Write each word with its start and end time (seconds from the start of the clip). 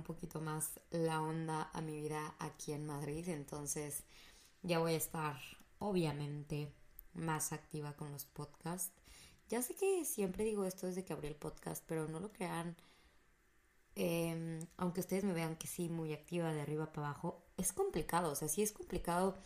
un 0.00 0.04
poquito 0.04 0.40
más 0.40 0.80
la 0.90 1.20
onda 1.20 1.70
a 1.74 1.82
mi 1.82 2.00
vida 2.00 2.34
aquí 2.38 2.72
en 2.72 2.86
Madrid, 2.86 3.28
entonces 3.28 4.04
ya 4.62 4.78
voy 4.78 4.94
a 4.94 4.96
estar 4.96 5.38
obviamente 5.78 6.72
más 7.12 7.52
activa 7.52 7.94
con 7.96 8.10
los 8.12 8.24
podcasts. 8.24 8.94
Ya 9.48 9.60
sé 9.60 9.74
que 9.74 10.06
siempre 10.06 10.44
digo 10.44 10.64
esto 10.64 10.86
desde 10.86 11.04
que 11.04 11.12
abrí 11.12 11.28
el 11.28 11.36
podcast, 11.36 11.84
pero 11.86 12.08
no 12.08 12.18
lo 12.18 12.32
crean. 12.32 12.76
Em, 13.94 14.66
aunque 14.78 15.00
ustedes 15.00 15.24
me 15.24 15.34
vean 15.34 15.56
que 15.56 15.66
sí, 15.66 15.90
muy 15.90 16.14
activa 16.14 16.52
de 16.52 16.62
arriba 16.62 16.92
para 16.92 17.08
abajo, 17.08 17.44
es 17.58 17.72
complicado, 17.72 18.32
o 18.32 18.34
sea, 18.34 18.48
sí 18.48 18.62
es 18.62 18.72
complicado 18.72 19.36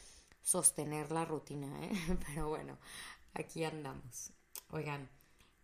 sostener 0.42 1.10
la 1.10 1.24
rutina, 1.24 1.84
¿eh? 1.84 1.90
pero 2.28 2.48
bueno, 2.48 2.78
aquí 3.32 3.64
andamos. 3.64 4.32
Oigan, 4.70 5.08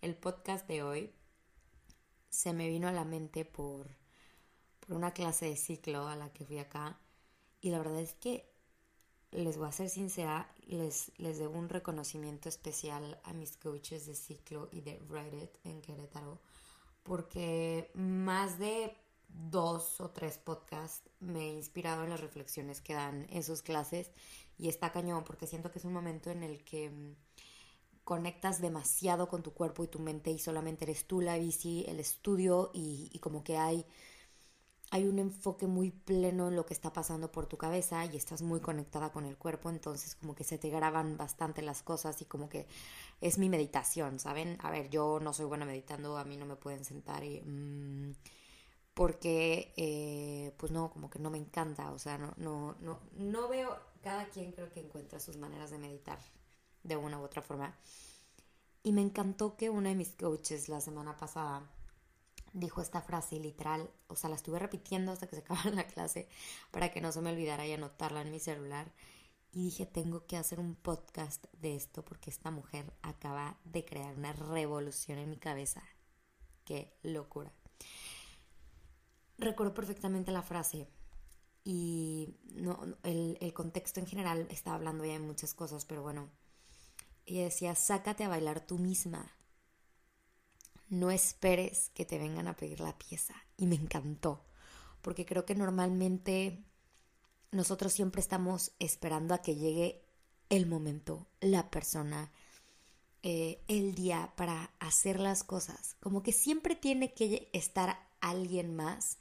el 0.01 0.17
podcast 0.17 0.67
de 0.67 0.83
hoy 0.83 1.13
se 2.29 2.53
me 2.53 2.69
vino 2.69 2.89
a 2.89 2.93
la 2.93 3.05
mente 3.05 3.45
por, 3.45 4.00
una 4.97 5.13
clase 5.13 5.47
de 5.47 5.57
ciclo 5.57 6.09
a 6.09 6.17
la 6.17 6.33
que 6.33 6.45
fui 6.45 6.59
acá 6.59 6.99
y 7.61 7.71
la 7.71 7.79
verdad 7.79 8.01
es 8.01 8.15
que 8.15 8.51
les 9.33 9.57
voy 9.57 9.69
a 9.69 9.73
ser 9.73 9.89
sincera, 9.89 10.53
les, 10.67 11.13
les 11.19 11.39
debo 11.39 11.59
un 11.59 11.69
reconocimiento 11.69 12.49
especial 12.49 13.21
a 13.25 13.33
mis 13.33 13.57
coaches 13.57 14.07
de 14.07 14.15
ciclo 14.15 14.69
y 14.73 14.81
de 14.81 14.99
Reddit 15.09 15.51
en 15.65 15.81
Querétaro, 15.81 16.41
porque 17.05 17.91
más 17.95 18.59
de 18.59 18.97
dos 19.29 20.01
o 20.01 20.11
tres 20.11 20.39
podcasts 20.39 21.09
me 21.21 21.51
he 21.51 21.53
inspirado 21.53 22.03
en 22.03 22.11
las 22.11 22.21
reflexiones 22.21 22.81
que 22.81 22.95
dan 22.95 23.27
en 23.31 23.45
sus 23.45 23.63
clases 23.63 24.11
y 24.59 24.69
está 24.69 24.91
cañón, 24.91 25.23
porque 25.25 25.47
siento 25.47 25.71
que 25.71 25.79
es 25.79 25.85
un 25.85 25.93
momento 25.93 26.31
en 26.31 26.43
el 26.43 26.65
que 26.65 26.91
mm, 26.91 27.15
conectas 28.03 28.61
demasiado 28.61 29.29
con 29.29 29.43
tu 29.43 29.53
cuerpo 29.53 29.85
y 29.85 29.89
tu 29.89 30.01
mente 30.01 30.33
y 30.33 30.39
solamente 30.39 30.85
eres 30.85 31.07
tú 31.07 31.21
la 31.21 31.39
bici, 31.39 31.85
el 31.87 32.01
estudio 32.01 32.71
y, 32.75 33.09
y 33.13 33.19
como 33.21 33.45
que 33.45 33.57
hay 33.57 33.87
hay 34.91 35.07
un 35.07 35.19
enfoque 35.21 35.67
muy 35.67 35.93
pleno 35.93 36.49
en 36.49 36.57
lo 36.57 36.67
que 36.67 36.75
está 36.75 36.93
pasando 36.93 37.31
por 37.31 37.47
tu 37.47 37.57
cabeza 37.57 38.05
y 38.07 38.17
estás 38.17 38.43
muy 38.43 38.61
conectada 38.61 39.13
con 39.13 39.25
el 39.25 39.37
cuerpo, 39.37 39.71
entonces 39.71 40.17
como 40.17 40.35
que 40.35 40.43
se 40.43 40.59
te 40.59 40.69
graban 40.69 41.17
bastante 41.17 41.63
las 41.63 41.83
cosas 41.83 42.21
y 42.23 42.25
como 42.25 42.49
que 42.49 42.67
es 43.21 43.39
mi 43.39 43.49
meditación, 43.49 44.19
¿saben? 44.19 44.59
A 44.61 44.71
ver, 44.71 44.91
yo 44.91 45.21
no 45.21 45.33
soy 45.33 45.47
buena 45.47 45.65
meditando, 45.65 46.19
a 46.19 46.25
mí 46.25 46.37
no 46.37 46.47
me 46.47 46.57
pueden 46.57 46.85
sentar 46.85 47.25
y... 47.25 47.41
Mm, 47.43 48.15
porque, 48.95 49.73
eh, 49.77 50.53
pues 50.59 50.73
no, 50.73 50.91
como 50.91 51.09
que 51.09 51.21
no 51.21 51.31
me 51.31 51.39
encanta, 51.39 51.93
o 51.93 51.99
sea, 51.99 52.19
no, 52.19 52.35
no, 52.37 52.77
no, 52.81 52.99
no 53.15 53.49
veo, 53.49 53.79
cada 54.03 54.27
quien 54.29 54.53
creo 54.53 54.71
que 54.71 54.81
encuentra 54.81 55.21
sus 55.21 55.37
maneras 55.37 55.71
de 55.71 55.79
meditar 55.79 56.19
de 56.83 56.97
una 56.97 57.19
u 57.21 57.23
otra 57.23 57.41
forma. 57.41 57.79
Y 58.83 58.93
me 58.93 59.01
encantó 59.01 59.57
que 59.57 59.71
una 59.71 59.91
de 59.91 59.95
mis 59.95 60.15
coaches 60.15 60.69
la 60.69 60.81
semana 60.81 61.17
pasada 61.17 61.71
dijo 62.53 62.81
esta 62.81 63.01
frase 63.01 63.39
literal, 63.39 63.91
o 64.09 64.17
sea, 64.17 64.31
la 64.31 64.37
estuve 64.37 64.59
repitiendo 64.59 65.13
hasta 65.13 65.27
que 65.27 65.37
se 65.37 65.43
acabara 65.45 65.71
la 65.71 65.87
clase 65.87 66.29
para 66.71 66.91
que 66.91 67.01
no 67.01 67.13
se 67.13 67.21
me 67.21 67.31
olvidara 67.31 67.67
y 67.67 67.73
anotarla 67.73 68.23
en 68.23 68.31
mi 68.31 68.41
celular. 68.41 68.93
Y 69.53 69.65
dije, 69.65 69.85
tengo 69.85 70.27
que 70.27 70.37
hacer 70.37 70.61
un 70.61 70.77
podcast 70.77 71.45
de 71.53 71.75
esto 71.75 72.05
porque 72.05 72.31
esta 72.31 72.53
mujer 72.53 72.93
acaba 73.03 73.59
de 73.65 73.85
crear 73.85 74.17
una 74.17 74.33
revolución 74.33 75.19
en 75.19 75.29
mi 75.29 75.39
cabeza. 75.39 75.83
Qué 76.65 76.97
locura. 77.03 77.53
Recuerdo 79.39 79.75
perfectamente 79.75 80.31
la 80.31 80.43
frase 80.43 80.87
y 81.65 82.37
no, 82.55 82.81
el, 83.03 83.39
el 83.41 83.53
contexto 83.53 83.99
en 83.99 84.07
general 84.07 84.47
estaba 84.51 84.77
hablando 84.77 85.05
ya 85.05 85.15
de 85.15 85.19
muchas 85.19 85.53
cosas, 85.55 85.85
pero 85.85 86.03
bueno, 86.03 86.29
ella 87.27 87.45
decía, 87.45 87.75
sácate 87.75 88.23
a 88.23 88.29
bailar 88.29 88.61
tú 88.61 88.79
misma 88.79 89.33
no 90.91 91.11
esperes 91.11 91.91
que 91.95 92.05
te 92.05 92.19
vengan 92.19 92.49
a 92.49 92.57
pedir 92.57 92.81
la 92.81 92.99
pieza. 92.99 93.35
Y 93.57 93.67
me 93.67 93.77
encantó, 93.77 94.45
porque 95.01 95.25
creo 95.25 95.47
que 95.47 95.55
normalmente 95.55 96.65
nosotros 97.53 97.93
siempre 97.93 98.21
estamos 98.21 98.73
esperando 98.79 99.35
a 99.35 99.43
que 99.43 99.57
llegue 99.57 100.05
el 100.51 100.67
momento, 100.67 101.29
la 101.41 101.71
persona, 101.71 102.33
eh, 103.23 103.63
el 103.69 103.95
día 103.95 104.33
para 104.37 104.73
hacer 104.81 105.21
las 105.21 105.45
cosas. 105.45 105.97
Como 106.01 106.23
que 106.23 106.33
siempre 106.33 106.75
tiene 106.75 107.15
que 107.15 107.49
estar 107.53 107.99
alguien 108.21 108.75
más 108.75 109.19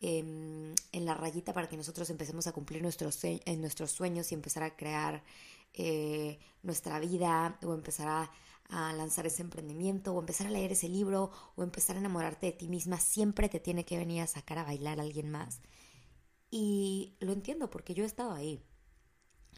em, 0.00 0.74
en 0.92 1.04
la 1.04 1.14
rayita 1.14 1.52
para 1.52 1.68
que 1.68 1.76
nosotros 1.76 2.08
empecemos 2.10 2.46
a 2.46 2.52
cumplir 2.52 2.82
nuestros, 2.82 3.20
nuestros 3.58 3.90
sueños 3.90 4.32
y 4.32 4.34
empezar 4.34 4.62
a 4.62 4.76
crear 4.76 5.22
eh, 5.74 6.38
nuestra 6.62 6.98
vida 6.98 7.58
o 7.62 7.74
empezar 7.74 8.08
a, 8.08 8.30
a 8.68 8.92
lanzar 8.92 9.26
ese 9.26 9.42
emprendimiento 9.42 10.12
o 10.14 10.20
empezar 10.20 10.46
a 10.46 10.50
leer 10.50 10.72
ese 10.72 10.88
libro 10.88 11.30
o 11.56 11.62
empezar 11.62 11.96
a 11.96 12.00
enamorarte 12.00 12.46
de 12.46 12.52
ti 12.52 12.68
misma, 12.68 12.98
siempre 12.98 13.48
te 13.48 13.60
tiene 13.60 13.84
que 13.84 13.98
venir 13.98 14.22
a 14.22 14.26
sacar 14.26 14.58
a 14.58 14.64
bailar 14.64 14.98
a 14.98 15.02
alguien 15.02 15.30
más. 15.30 15.60
Y 16.50 17.16
lo 17.20 17.32
entiendo 17.32 17.70
porque 17.70 17.94
yo 17.94 18.04
he 18.04 18.06
estado 18.06 18.32
ahí. 18.32 18.62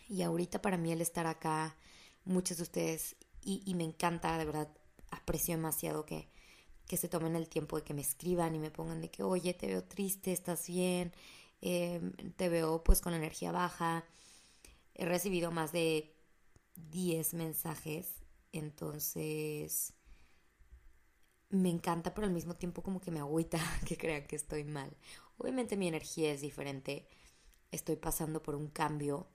Y 0.08 0.22
ahorita 0.22 0.62
para 0.62 0.76
mí 0.76 0.92
el 0.92 1.00
estar 1.00 1.26
acá, 1.26 1.76
muchos 2.24 2.58
de 2.58 2.62
ustedes, 2.64 3.16
y, 3.42 3.74
me 3.74 3.84
encanta, 3.84 4.36
de 4.38 4.44
verdad, 4.44 4.68
aprecio 5.12 5.54
demasiado 5.54 6.04
que, 6.04 6.28
que 6.88 6.96
se 6.96 7.08
tomen 7.08 7.36
el 7.36 7.48
tiempo 7.48 7.76
de 7.76 7.84
que 7.84 7.94
me 7.94 8.00
escriban 8.00 8.56
y 8.56 8.58
me 8.58 8.72
pongan 8.72 9.00
de 9.00 9.08
que, 9.08 9.22
oye, 9.22 9.54
te 9.54 9.68
veo 9.68 9.84
triste, 9.84 10.32
estás 10.32 10.66
bien, 10.66 11.12
em, 11.60 12.12
te 12.36 12.48
veo 12.48 12.82
pues 12.82 13.00
con 13.00 13.14
energía 13.14 13.52
baja. 13.52 14.04
He 14.94 15.04
recibido 15.04 15.52
más 15.52 15.70
de 15.70 16.12
10 16.74 17.34
mensajes 17.34 18.25
entonces, 18.52 19.94
me 21.50 21.70
encanta, 21.70 22.14
pero 22.14 22.26
al 22.26 22.32
mismo 22.32 22.54
tiempo 22.54 22.82
como 22.82 23.00
que 23.00 23.10
me 23.10 23.20
agüita 23.20 23.58
que 23.86 23.96
crean 23.96 24.26
que 24.26 24.36
estoy 24.36 24.64
mal. 24.64 24.96
Obviamente 25.38 25.76
mi 25.76 25.88
energía 25.88 26.32
es 26.32 26.40
diferente, 26.40 27.06
estoy 27.70 27.96
pasando 27.96 28.42
por 28.42 28.54
un 28.54 28.68
cambio, 28.68 29.28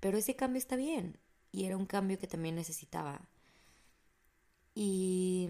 pero 0.00 0.18
ese 0.18 0.36
cambio 0.36 0.58
está 0.58 0.76
bien 0.76 1.18
y 1.52 1.64
era 1.64 1.76
un 1.76 1.86
cambio 1.86 2.18
que 2.18 2.26
también 2.26 2.54
necesitaba. 2.56 3.28
Y 4.74 5.48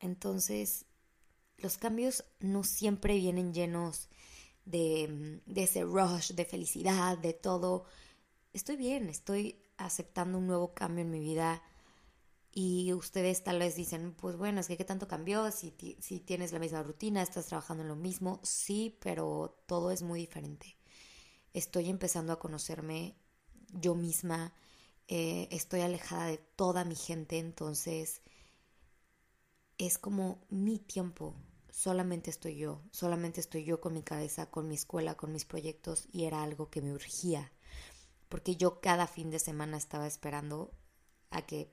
entonces, 0.00 0.86
los 1.58 1.78
cambios 1.78 2.24
no 2.40 2.64
siempre 2.64 3.16
vienen 3.16 3.54
llenos 3.54 4.08
de, 4.64 5.40
de 5.46 5.62
ese 5.62 5.84
rush, 5.84 6.32
de 6.32 6.44
felicidad, 6.44 7.18
de 7.18 7.34
todo. 7.34 7.84
Estoy 8.52 8.76
bien, 8.76 9.08
estoy 9.08 9.62
aceptando 9.78 10.38
un 10.38 10.46
nuevo 10.46 10.74
cambio 10.74 11.02
en 11.02 11.10
mi 11.10 11.20
vida 11.20 11.62
y 12.58 12.94
ustedes 12.94 13.44
tal 13.44 13.58
vez 13.58 13.76
dicen, 13.76 14.14
pues 14.14 14.36
bueno, 14.36 14.60
es 14.60 14.68
que 14.68 14.78
qué 14.78 14.84
tanto 14.84 15.06
cambió, 15.06 15.50
si, 15.52 15.74
si 16.00 16.20
tienes 16.20 16.52
la 16.52 16.58
misma 16.58 16.82
rutina, 16.82 17.20
estás 17.20 17.46
trabajando 17.46 17.82
en 17.82 17.90
lo 17.90 17.96
mismo, 17.96 18.40
sí, 18.42 18.96
pero 19.02 19.62
todo 19.66 19.90
es 19.90 20.02
muy 20.02 20.20
diferente. 20.20 20.78
Estoy 21.52 21.90
empezando 21.90 22.32
a 22.32 22.38
conocerme 22.38 23.14
yo 23.72 23.94
misma, 23.94 24.54
eh, 25.06 25.48
estoy 25.50 25.82
alejada 25.82 26.28
de 26.28 26.38
toda 26.38 26.86
mi 26.86 26.94
gente, 26.94 27.38
entonces 27.38 28.22
es 29.76 29.98
como 29.98 30.40
mi 30.48 30.78
tiempo, 30.78 31.36
solamente 31.70 32.30
estoy 32.30 32.56
yo, 32.56 32.82
solamente 32.90 33.40
estoy 33.40 33.64
yo 33.64 33.82
con 33.82 33.92
mi 33.92 34.02
cabeza, 34.02 34.50
con 34.50 34.66
mi 34.66 34.76
escuela, 34.76 35.14
con 35.14 35.30
mis 35.30 35.44
proyectos 35.44 36.08
y 36.10 36.24
era 36.24 36.42
algo 36.42 36.70
que 36.70 36.80
me 36.80 36.92
urgía 36.94 37.52
porque 38.28 38.56
yo 38.56 38.80
cada 38.80 39.06
fin 39.06 39.30
de 39.30 39.38
semana 39.38 39.76
estaba 39.76 40.06
esperando 40.06 40.72
a 41.30 41.42
que 41.42 41.72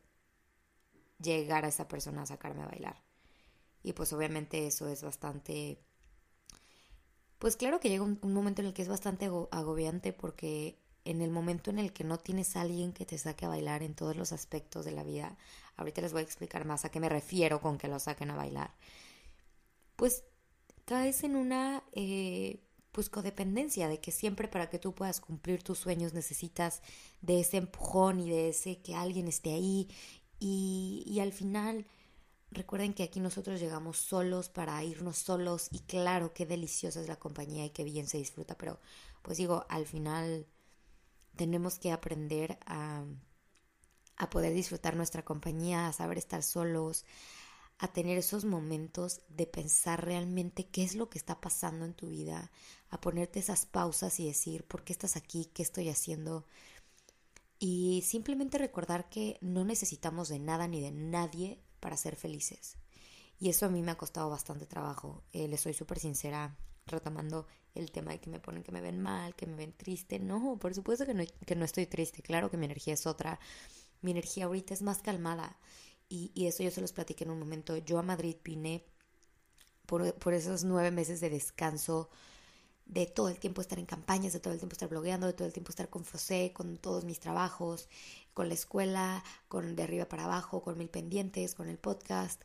llegara 1.19 1.67
esa 1.67 1.87
persona 1.87 2.23
a 2.23 2.25
sacarme 2.25 2.63
a 2.63 2.67
bailar. 2.67 3.03
Y 3.81 3.93
pues 3.93 4.13
obviamente 4.13 4.67
eso 4.67 4.87
es 4.87 5.03
bastante... 5.03 5.79
Pues 7.39 7.57
claro 7.57 7.79
que 7.79 7.89
llega 7.89 8.03
un, 8.03 8.19
momento 8.21 8.61
en 8.61 8.67
el 8.67 8.73
que 8.73 8.81
es 8.81 8.87
bastante 8.87 9.25
agobiante 9.25 10.13
porque 10.13 10.79
en 11.03 11.21
el 11.21 11.29
momento 11.29 11.71
en 11.71 11.79
el 11.79 11.91
que 11.91 12.05
no 12.05 12.17
tienes 12.17 12.55
a 12.55 12.61
alguien 12.61 12.93
que 12.93 13.05
te 13.05 13.17
saque 13.17 13.45
a 13.45 13.49
bailar 13.49 13.83
en 13.83 13.95
todos 13.95 14.15
los 14.15 14.31
aspectos 14.31 14.85
de 14.85 14.91
la 14.91 15.03
vida, 15.03 15.37
ahorita 15.75 15.99
les 16.01 16.13
voy 16.13 16.21
a 16.21 16.23
explicar 16.23 16.63
más 16.63 16.85
a 16.85 16.89
qué 16.89 17.01
me 17.01 17.09
refiero 17.09 17.59
con 17.59 17.77
que 17.77 17.89
lo 17.89 17.99
saquen 17.99 18.31
a 18.31 18.37
bailar, 18.37 18.73
pues 19.97 20.23
caes 20.85 21.25
en 21.25 21.35
una 21.35 21.83
eh, 21.91 22.62
pues 22.93 23.09
codependencia, 23.09 23.89
de 23.89 23.99
que 23.99 24.11
siempre 24.11 24.47
para 24.47 24.69
que 24.69 24.79
tú 24.79 24.93
puedas 24.95 25.19
cumplir 25.19 25.63
tus 25.63 25.79
sueños 25.79 26.13
necesitas 26.13 26.81
de 27.21 27.41
ese 27.41 27.57
empujón 27.57 28.21
y 28.21 28.29
de 28.29 28.49
ese 28.49 28.81
que 28.81 28.95
alguien 28.95 29.27
esté 29.27 29.53
ahí. 29.53 29.89
Y, 30.39 31.03
y 31.07 31.19
al 31.19 31.33
final 31.33 31.85
recuerden 32.51 32.93
que 32.93 33.03
aquí 33.03 33.19
nosotros 33.19 33.59
llegamos 33.59 33.97
solos 33.97 34.49
para 34.49 34.83
irnos 34.83 35.17
solos 35.17 35.69
y 35.71 35.79
claro, 35.79 36.33
qué 36.33 36.45
deliciosa 36.45 37.01
es 37.01 37.07
la 37.07 37.17
compañía 37.17 37.65
y 37.65 37.71
qué 37.71 37.83
bien 37.83 38.07
se 38.07 38.17
disfruta, 38.19 38.55
pero 38.57 38.79
pues 39.23 39.37
digo, 39.37 39.65
al 39.69 39.87
final 39.87 40.45
tenemos 41.35 41.79
que 41.79 41.91
aprender 41.91 42.59
a, 42.65 43.03
a 44.17 44.29
poder 44.29 44.53
disfrutar 44.53 44.95
nuestra 44.95 45.23
compañía, 45.23 45.87
a 45.87 45.93
saber 45.93 46.17
estar 46.17 46.43
solos, 46.43 47.05
a 47.83 47.89
tener 47.89 48.17
esos 48.17 48.45
momentos 48.45 49.19
de 49.27 49.45
pensar 49.45 50.05
realmente 50.05 50.67
qué 50.67 50.83
es 50.83 50.95
lo 50.95 51.09
que 51.09 51.17
está 51.17 51.41
pasando 51.41 51.83
en 51.83 51.93
tu 51.93 52.07
vida, 52.07 52.49
a 52.89 53.01
ponerte 53.01 53.39
esas 53.39 53.65
pausas 53.65 54.21
y 54.21 54.25
decir, 54.25 54.63
¿por 54.63 54.85
qué 54.85 54.93
estás 54.93 55.17
aquí? 55.17 55.49
¿Qué 55.53 55.63
estoy 55.63 55.89
haciendo? 55.89 56.45
Y 57.59 58.01
simplemente 58.07 58.57
recordar 58.57 59.09
que 59.09 59.37
no 59.41 59.65
necesitamos 59.65 60.29
de 60.29 60.39
nada 60.39 60.65
ni 60.69 60.79
de 60.79 60.91
nadie 60.91 61.59
para 61.81 61.97
ser 61.97 62.15
felices. 62.15 62.77
Y 63.37 63.49
eso 63.49 63.65
a 63.65 63.69
mí 63.69 63.81
me 63.81 63.91
ha 63.91 63.97
costado 63.97 64.29
bastante 64.29 64.65
trabajo. 64.65 65.21
Eh, 65.33 65.49
les 65.49 65.59
soy 65.59 65.73
súper 65.73 65.99
sincera, 65.99 66.55
retomando 66.85 67.47
el 67.75 67.91
tema 67.91 68.11
de 68.11 68.21
que 68.21 68.29
me 68.29 68.39
ponen 68.39 68.63
que 68.63 68.71
me 68.71 68.79
ven 68.79 69.01
mal, 69.01 69.35
que 69.35 69.45
me 69.45 69.57
ven 69.57 69.73
triste. 69.73 70.19
No, 70.19 70.57
por 70.57 70.73
supuesto 70.73 71.05
que 71.05 71.13
no, 71.13 71.25
que 71.45 71.55
no 71.57 71.65
estoy 71.65 71.85
triste. 71.87 72.21
Claro 72.21 72.49
que 72.49 72.55
mi 72.55 72.63
energía 72.63 72.93
es 72.93 73.05
otra. 73.05 73.41
Mi 74.01 74.11
energía 74.11 74.45
ahorita 74.45 74.73
es 74.73 74.81
más 74.81 75.01
calmada. 75.01 75.57
Y, 76.15 76.45
eso 76.45 76.61
yo 76.61 76.69
se 76.69 76.79
los 76.79 76.93
platiqué 76.93 77.23
en 77.23 77.31
un 77.31 77.39
momento. 77.39 77.75
Yo 77.77 77.97
a 77.97 78.03
Madrid 78.03 78.35
vine 78.43 78.85
por, 79.87 80.13
por 80.19 80.33
esos 80.35 80.63
nueve 80.63 80.91
meses 80.91 81.19
de 81.21 81.31
descanso 81.31 82.07
de 82.85 83.07
todo 83.07 83.29
el 83.29 83.39
tiempo 83.39 83.61
estar 83.61 83.79
en 83.79 83.87
campañas, 83.87 84.31
de 84.31 84.39
todo 84.39 84.53
el 84.53 84.59
tiempo 84.59 84.73
estar 84.73 84.89
blogueando, 84.89 85.25
de 85.25 85.33
todo 85.33 85.47
el 85.47 85.53
tiempo 85.53 85.71
estar 85.71 85.89
con 85.89 86.05
Fosé, 86.05 86.53
con 86.53 86.77
todos 86.77 87.03
mis 87.03 87.19
trabajos, 87.19 87.89
con 88.35 88.47
la 88.47 88.53
escuela, 88.53 89.23
con 89.47 89.75
de 89.75 89.81
arriba 89.81 90.07
para 90.07 90.25
abajo, 90.25 90.61
con 90.61 90.77
mil 90.77 90.89
pendientes, 90.89 91.55
con 91.55 91.67
el 91.67 91.79
podcast. 91.79 92.43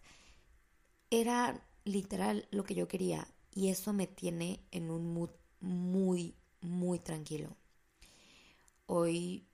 Era 1.10 1.62
literal 1.84 2.48
lo 2.50 2.64
que 2.64 2.74
yo 2.74 2.88
quería 2.88 3.28
y 3.52 3.68
eso 3.68 3.92
me 3.92 4.06
tiene 4.06 4.64
en 4.70 4.90
un 4.90 5.12
mood 5.12 5.30
muy, 5.60 6.36
muy 6.62 7.00
tranquilo. 7.00 7.54
Hoy 8.86 9.47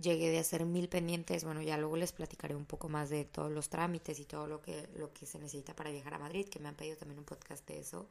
llegué 0.00 0.30
de 0.30 0.38
hacer 0.38 0.64
mil 0.64 0.88
pendientes, 0.88 1.44
bueno, 1.44 1.62
ya 1.62 1.76
luego 1.76 1.96
les 1.96 2.12
platicaré 2.12 2.54
un 2.54 2.64
poco 2.64 2.88
más 2.88 3.10
de 3.10 3.24
todos 3.24 3.50
los 3.50 3.68
trámites 3.68 4.18
y 4.18 4.24
todo 4.24 4.46
lo 4.46 4.62
que, 4.62 4.88
lo 4.96 5.12
que 5.12 5.26
se 5.26 5.38
necesita 5.38 5.74
para 5.76 5.90
viajar 5.90 6.14
a 6.14 6.18
Madrid, 6.18 6.48
que 6.48 6.58
me 6.58 6.68
han 6.68 6.76
pedido 6.76 6.96
también 6.96 7.18
un 7.18 7.24
podcast 7.24 7.66
de 7.68 7.80
eso. 7.80 8.08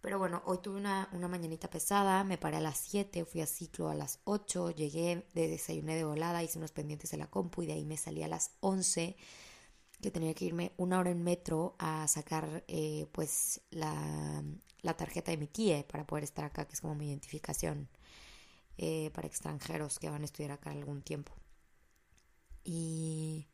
Pero 0.00 0.18
bueno, 0.18 0.42
hoy 0.44 0.58
tuve 0.58 0.76
una, 0.76 1.08
una 1.12 1.28
mañanita 1.28 1.70
pesada, 1.70 2.24
me 2.24 2.36
paré 2.36 2.58
a 2.58 2.60
las 2.60 2.78
7, 2.78 3.24
fui 3.24 3.40
a 3.40 3.46
ciclo 3.46 3.88
a 3.88 3.94
las 3.94 4.20
8, 4.24 4.72
llegué 4.72 5.26
de 5.32 5.48
desayuné 5.48 5.96
de 5.96 6.04
volada, 6.04 6.42
hice 6.42 6.58
unos 6.58 6.72
pendientes 6.72 7.10
de 7.10 7.16
la 7.16 7.30
compu 7.30 7.62
y 7.62 7.66
de 7.66 7.72
ahí 7.72 7.86
me 7.86 7.96
salí 7.96 8.22
a 8.22 8.28
las 8.28 8.50
11, 8.60 9.16
que 10.02 10.10
tenía 10.10 10.34
que 10.34 10.44
irme 10.44 10.72
una 10.76 10.98
hora 10.98 11.10
en 11.10 11.22
metro 11.22 11.74
a 11.78 12.06
sacar 12.08 12.64
eh, 12.68 13.06
pues 13.12 13.62
la, 13.70 14.44
la, 14.82 14.94
tarjeta 14.94 15.30
de 15.30 15.38
mi 15.38 15.46
TIE 15.46 15.84
para 15.84 16.06
poder 16.06 16.24
estar 16.24 16.44
acá, 16.44 16.66
que 16.66 16.74
es 16.74 16.82
como 16.82 16.94
mi 16.94 17.08
identificación 17.08 17.88
eh, 18.76 19.10
para 19.14 19.26
extranjeros 19.28 19.98
que 19.98 20.10
van 20.10 20.22
a 20.22 20.24
estudiar 20.24 20.52
acá 20.52 20.70
algún 20.70 21.02
tiempo. 21.02 21.32
Y 22.64 23.48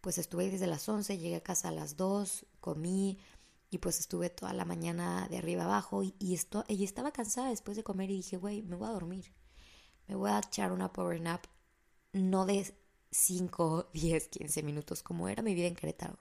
pues 0.00 0.18
estuve 0.18 0.50
desde 0.50 0.66
las 0.66 0.88
11, 0.88 1.18
llegué 1.18 1.36
a 1.36 1.42
casa 1.42 1.68
a 1.68 1.72
las 1.72 1.96
2, 1.96 2.46
comí 2.60 3.18
y 3.70 3.78
pues 3.78 4.00
estuve 4.00 4.30
toda 4.30 4.52
la 4.52 4.64
mañana 4.64 5.28
de 5.28 5.38
arriba 5.38 5.64
abajo 5.64 6.02
y, 6.02 6.34
esto, 6.34 6.64
y 6.68 6.84
estaba 6.84 7.12
cansada 7.12 7.50
después 7.50 7.76
de 7.76 7.84
comer 7.84 8.10
y 8.10 8.16
dije, 8.16 8.36
güey, 8.36 8.62
me 8.62 8.76
voy 8.76 8.88
a 8.88 8.92
dormir. 8.92 9.32
Me 10.08 10.16
voy 10.16 10.30
a 10.30 10.40
echar 10.40 10.72
una 10.72 10.92
power 10.92 11.20
nap, 11.20 11.44
no 12.12 12.46
de 12.46 12.74
5, 13.12 13.90
10, 13.92 14.28
15 14.28 14.62
minutos, 14.62 15.02
como 15.02 15.28
era 15.28 15.42
mi 15.42 15.54
vida 15.54 15.68
en 15.68 15.76
Querétaro. 15.76 16.18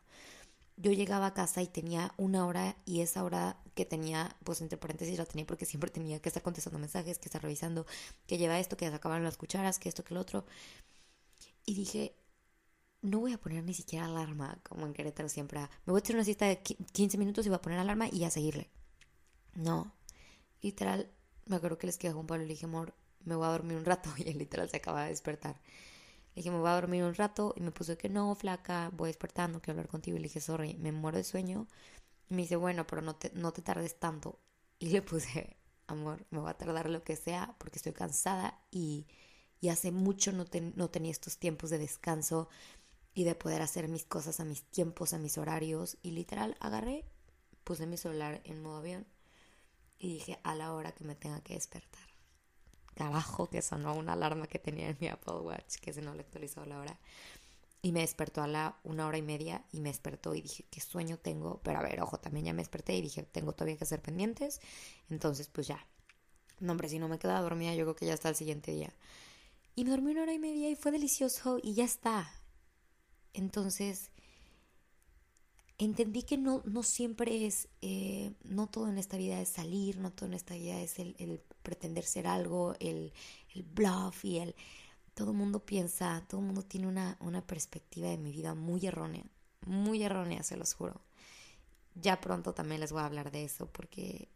Yo 0.82 0.94
llegaba 0.94 1.28
a 1.28 1.34
casa 1.34 1.62
y 1.62 1.68
tenía 1.68 2.14
una 2.16 2.48
hora 2.48 2.78
y 2.86 3.02
esa 3.02 3.24
hora 3.26 3.58
que 3.76 3.84
tenía, 3.86 4.36
pues 4.46 4.62
entre 4.62 4.78
paréntesis 4.78 5.18
la 5.18 5.26
tenía 5.26 5.46
porque 5.46 5.66
siempre 5.72 5.92
tenía 5.92 6.22
que 6.22 6.30
estar 6.30 6.42
contestando 6.42 6.80
mensajes, 6.80 7.20
que 7.20 7.26
estar 7.26 7.42
revisando, 7.42 7.86
que 8.28 8.38
lleva 8.38 8.60
esto, 8.60 8.78
que 8.78 8.88
acabaron 8.88 9.26
las 9.26 9.38
cucharas, 9.38 9.78
que 9.78 9.90
esto, 9.90 10.04
que 10.06 10.14
lo 10.14 10.22
otro. 10.22 10.46
Y 11.66 11.76
dije, 11.76 12.16
no 13.02 13.20
voy 13.20 13.34
a 13.34 13.38
poner 13.38 13.64
ni 13.64 13.74
siquiera 13.74 14.06
alarma, 14.06 14.58
como 14.64 14.86
en 14.86 14.94
Querétaro 14.94 15.28
siempre. 15.30 15.60
Me 15.60 15.92
voy 15.92 15.98
a 15.98 16.00
echar 16.00 16.16
una 16.16 16.26
siesta 16.26 16.46
de 16.46 16.62
15 16.62 17.18
minutos 17.18 17.46
y 17.46 17.50
voy 17.50 17.58
a 17.58 17.62
poner 17.62 17.80
alarma 17.80 18.08
y 18.10 18.24
a 18.24 18.32
seguirle. 18.32 18.70
No. 19.56 19.94
Literal, 20.62 21.12
me 21.46 21.58
acuerdo 21.58 21.78
que 21.78 21.88
les 21.88 21.98
quedé 21.98 22.14
un 22.14 22.26
Pablo 22.28 22.44
y 22.44 22.48
le 22.48 22.54
dije, 22.54 22.66
amor, 22.66 22.94
me 23.26 23.36
voy 23.36 23.46
a 23.48 23.52
dormir 23.52 23.78
un 23.78 23.86
rato. 23.86 24.10
Y 24.18 24.30
él 24.30 24.38
literal 24.38 24.70
se 24.70 24.78
acaba 24.78 25.04
de 25.04 25.10
despertar. 25.10 25.60
Le 26.36 26.42
dije, 26.42 26.52
me 26.52 26.60
voy 26.60 26.70
a 26.70 26.74
dormir 26.74 27.04
un 27.04 27.16
rato. 27.16 27.54
Y 27.56 27.62
me 27.62 27.72
puso 27.72 27.98
que 27.98 28.10
no, 28.10 28.34
flaca, 28.36 28.90
voy 28.94 29.10
despertando, 29.10 29.62
quiero 29.62 29.80
hablar 29.80 29.90
contigo. 29.90 30.18
Y 30.18 30.20
le 30.22 30.28
dije, 30.28 30.42
sorry, 30.42 30.76
me 30.76 30.92
muero 30.92 31.18
de 31.18 31.24
sueño. 31.24 31.68
Y 32.30 32.36
me 32.36 32.44
dice, 32.44 32.56
bueno, 32.56 32.86
pero 32.88 33.02
no 33.02 33.16
te, 33.16 33.32
no 33.36 33.52
te 33.54 33.62
tardes 33.62 34.00
tanto. 34.00 34.40
Y 34.80 34.90
le 34.90 35.02
puse, 35.02 35.58
amor, 35.88 36.26
me 36.32 36.40
voy 36.40 36.50
a 36.50 36.54
tardar 36.58 36.90
lo 36.90 37.04
que 37.04 37.16
sea 37.16 37.56
porque 37.60 37.80
estoy 37.80 37.94
cansada 37.94 38.60
y, 38.72 39.08
y 39.62 39.70
hace 39.70 39.92
mucho 39.92 40.32
no, 40.32 40.46
no 40.76 40.90
tenía 40.90 41.12
estos 41.12 41.38
tiempos 41.38 41.70
de 41.70 41.80
descanso 41.80 42.50
y 43.14 43.24
de 43.26 43.36
poder 43.36 43.62
hacer 43.62 43.88
mis 43.90 44.06
cosas 44.06 44.40
a 44.40 44.46
mis 44.46 44.64
tiempos, 44.64 45.14
a 45.14 45.18
mis 45.20 45.38
horarios. 45.38 45.98
Y 46.02 46.12
literal 46.12 46.56
agarré, 46.60 47.06
puse 47.64 47.86
mi 47.88 47.98
celular 47.98 48.42
en 48.46 48.62
modo 48.62 48.78
avión 48.78 49.06
y 50.00 50.14
dije 50.14 50.40
a 50.44 50.56
la 50.56 50.74
hora 50.74 50.94
que 50.94 51.04
me 51.04 51.16
tenga 51.16 51.42
que 51.42 51.54
despertar. 51.54 52.09
Carajo, 53.00 53.50
que 53.50 53.62
sonó 53.62 53.96
una 53.96 54.12
alarma 54.12 54.46
que 54.46 54.60
tenía 54.60 54.90
en 54.90 54.98
mi 55.00 55.08
Apple 55.08 55.36
Watch, 55.36 55.78
que 55.78 55.94
se 55.94 56.02
no 56.02 56.14
le 56.14 56.20
actualizó 56.20 56.66
la 56.66 56.80
hora. 56.80 57.00
Y 57.82 57.94
me 57.94 58.02
despertó 58.02 58.42
a 58.42 58.48
la 58.48 58.78
una 58.84 59.08
hora 59.08 59.18
y 59.18 59.22
media 59.22 59.64
y 59.72 59.80
me 59.80 59.88
despertó 59.88 60.36
y 60.36 60.42
dije, 60.42 60.66
¿qué 60.70 60.82
sueño 60.82 61.18
tengo? 61.18 61.62
Pero 61.64 61.80
a 61.80 61.82
ver, 61.82 62.02
ojo, 62.02 62.20
también 62.20 62.48
ya 62.48 62.54
me 62.54 62.62
desperté 62.62 62.98
y 62.98 63.02
dije, 63.02 63.24
tengo 63.24 63.54
todavía 63.54 63.78
que 63.78 63.86
hacer 63.86 64.02
pendientes. 64.02 64.60
Entonces, 65.10 65.48
pues 65.48 65.68
ya. 65.68 65.88
No, 66.60 66.74
hombre, 66.74 66.90
si 66.90 67.00
no 67.00 67.08
me 67.08 67.20
quedaba 67.20 67.40
dormida, 67.40 67.74
yo 67.74 67.86
creo 67.86 67.96
que 67.96 68.06
ya 68.06 68.14
está 68.14 68.28
el 68.28 68.36
siguiente 68.36 68.74
día. 68.74 68.94
Y 69.76 69.86
me 69.86 69.92
dormí 69.92 70.12
una 70.12 70.24
hora 70.24 70.34
y 70.34 70.40
media 70.40 70.70
y 70.70 70.76
fue 70.76 70.92
delicioso 70.92 71.58
y 71.64 71.76
ya 71.76 71.86
está. 71.86 72.30
Entonces, 73.32 74.12
entendí 75.80 76.24
que 76.24 76.38
no, 76.38 76.62
no 76.66 76.84
siempre 76.84 77.48
es, 77.48 77.70
eh, 77.82 78.34
no 78.44 78.68
todo 78.68 78.90
en 78.90 78.98
esta 78.98 79.18
vida 79.18 79.42
es 79.42 79.50
salir, 79.50 79.98
no 79.98 80.12
todo 80.12 80.28
en 80.28 80.36
esta 80.36 80.54
vida 80.54 80.80
es 80.82 81.00
el, 81.00 81.42
pretender 81.64 82.04
ser 82.04 82.28
algo, 82.28 82.76
el, 82.80 83.14
el, 83.56 83.64
bluff 83.64 84.24
y 84.26 84.38
el... 84.38 84.56
Todo 85.16 85.32
el 85.32 85.38
mundo 85.38 85.66
piensa, 85.66 86.24
todo 86.30 86.40
el 86.40 86.48
mundo 86.48 86.64
tiene 86.64 86.88
una, 86.88 87.18
una 87.20 87.46
perspectiva 87.46 88.08
de 88.08 88.18
mi 88.18 88.32
vida 88.32 88.56
muy 88.56 88.86
errónea, 88.86 89.26
muy 89.66 90.02
errónea, 90.02 90.44
se 90.44 90.56
los 90.56 90.74
juro. 90.74 91.02
Ya 91.96 92.22
pronto 92.22 92.54
también 92.54 92.80
les 92.80 92.94
voy 92.94 93.02
a 93.02 93.06
hablar 93.06 93.30
de 93.32 93.44
eso 93.44 93.68
porque 93.70 94.30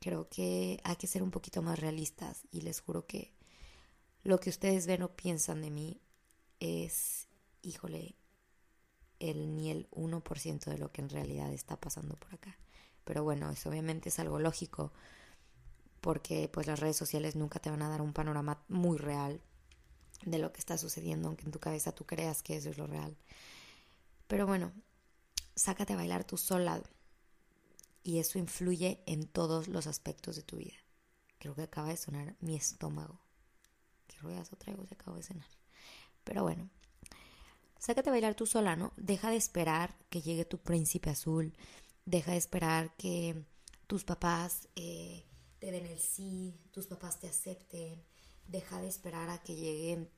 creo 0.00 0.30
que 0.30 0.80
hay 0.84 0.96
que 0.96 1.06
ser 1.06 1.22
un 1.22 1.30
poquito 1.30 1.60
más 1.60 1.78
realistas 1.78 2.46
y 2.50 2.62
les 2.62 2.80
juro 2.80 3.06
que 3.06 3.34
lo 4.22 4.40
que 4.40 4.48
ustedes 4.48 4.86
ven 4.86 5.02
o 5.02 5.14
piensan 5.14 5.60
de 5.60 5.70
mí 5.70 6.00
es 6.58 7.28
híjole, 7.62 8.16
el 9.22 9.54
ni 9.54 9.70
el 9.70 9.88
1% 9.90 10.64
de 10.64 10.78
lo 10.78 10.90
que 10.90 11.00
en 11.00 11.08
realidad 11.08 11.52
está 11.52 11.80
pasando 11.80 12.16
por 12.16 12.34
acá. 12.34 12.56
Pero 13.04 13.24
bueno, 13.24 13.50
eso 13.50 13.70
obviamente 13.70 14.08
es 14.08 14.18
algo 14.18 14.38
lógico 14.38 14.92
porque 16.00 16.48
pues 16.52 16.66
las 16.66 16.80
redes 16.80 16.96
sociales 16.96 17.36
nunca 17.36 17.60
te 17.60 17.70
van 17.70 17.82
a 17.82 17.88
dar 17.88 18.02
un 18.02 18.12
panorama 18.12 18.62
muy 18.68 18.98
real 18.98 19.40
de 20.24 20.38
lo 20.38 20.52
que 20.52 20.58
está 20.58 20.76
sucediendo, 20.76 21.28
aunque 21.28 21.44
en 21.44 21.52
tu 21.52 21.60
cabeza 21.60 21.92
tú 21.92 22.04
creas 22.04 22.42
que 22.42 22.56
eso 22.56 22.70
es 22.70 22.78
lo 22.78 22.86
real. 22.86 23.16
Pero 24.26 24.46
bueno, 24.46 24.72
sácate 25.54 25.92
a 25.92 25.96
bailar 25.96 26.24
tú 26.24 26.36
sola 26.36 26.82
y 28.02 28.18
eso 28.18 28.38
influye 28.38 29.02
en 29.06 29.26
todos 29.26 29.68
los 29.68 29.86
aspectos 29.86 30.36
de 30.36 30.42
tu 30.42 30.56
vida. 30.56 30.74
Creo 31.38 31.54
que 31.54 31.62
acaba 31.62 31.88
de 31.88 31.96
sonar 31.96 32.34
mi 32.40 32.56
estómago. 32.56 33.20
¿Qué 34.08 34.18
ruedas 34.18 34.50
traigo? 34.58 34.86
Se 34.86 34.94
acabo 34.94 35.16
de 35.16 35.22
cenar. 35.22 35.46
Pero 36.24 36.42
bueno, 36.42 36.68
sácate 37.82 38.10
a 38.10 38.12
bailar 38.12 38.36
tú 38.36 38.46
sola, 38.46 38.76
¿no? 38.76 38.92
Deja 38.96 39.30
de 39.30 39.36
esperar 39.36 39.96
que 40.08 40.22
llegue 40.22 40.44
tu 40.44 40.58
príncipe 40.58 41.10
azul, 41.10 41.52
deja 42.04 42.30
de 42.30 42.38
esperar 42.38 42.94
que 42.96 43.44
tus 43.88 44.04
papás 44.04 44.68
eh, 44.76 45.24
te 45.58 45.72
den 45.72 45.86
el 45.86 45.98
sí, 45.98 46.60
tus 46.70 46.86
papás 46.86 47.18
te 47.18 47.26
acepten, 47.26 48.00
deja 48.46 48.80
de 48.80 48.86
esperar 48.86 49.30
a 49.30 49.42
que 49.42 49.56
llegue 49.56 50.08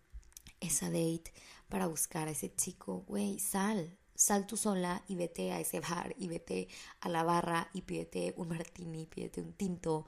esa 0.61 0.91
date 0.91 1.33
para 1.71 1.87
buscar 1.87 2.29
a 2.29 2.33
ese 2.33 2.55
chico, 2.55 3.03
güey, 3.09 3.39
sal, 3.39 3.99
sal 4.15 4.47
tú 4.47 4.59
sola 4.59 5.03
y 5.09 5.17
vete 5.17 5.53
a 5.53 5.59
ese 5.59 5.81
bar 5.81 6.15
y 6.19 6.29
vete 6.29 6.69
a 7.01 7.09
la 7.09 7.23
barra 7.23 7.71
y 7.73 7.81
pídete 7.81 8.35
un 8.37 8.49
martini, 8.49 9.07
pídete 9.07 9.41
un 9.41 9.55
tinto 9.55 10.07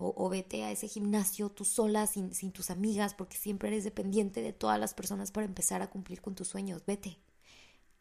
o, 0.00 0.28
vete 0.28 0.64
a 0.64 0.72
ese 0.72 0.88
gimnasio 0.88 1.50
tú 1.50 1.64
sola, 1.64 2.06
sin, 2.06 2.34
sin 2.34 2.52
tus 2.52 2.70
amigas, 2.70 3.14
porque 3.14 3.36
siempre 3.36 3.68
eres 3.68 3.84
dependiente 3.84 4.42
de 4.42 4.52
todas 4.52 4.80
las 4.80 4.94
personas 4.94 5.30
para 5.30 5.46
empezar 5.46 5.82
a 5.82 5.90
cumplir 5.90 6.20
con 6.20 6.34
tus 6.34 6.48
sueños. 6.48 6.82
Vete, 6.86 7.18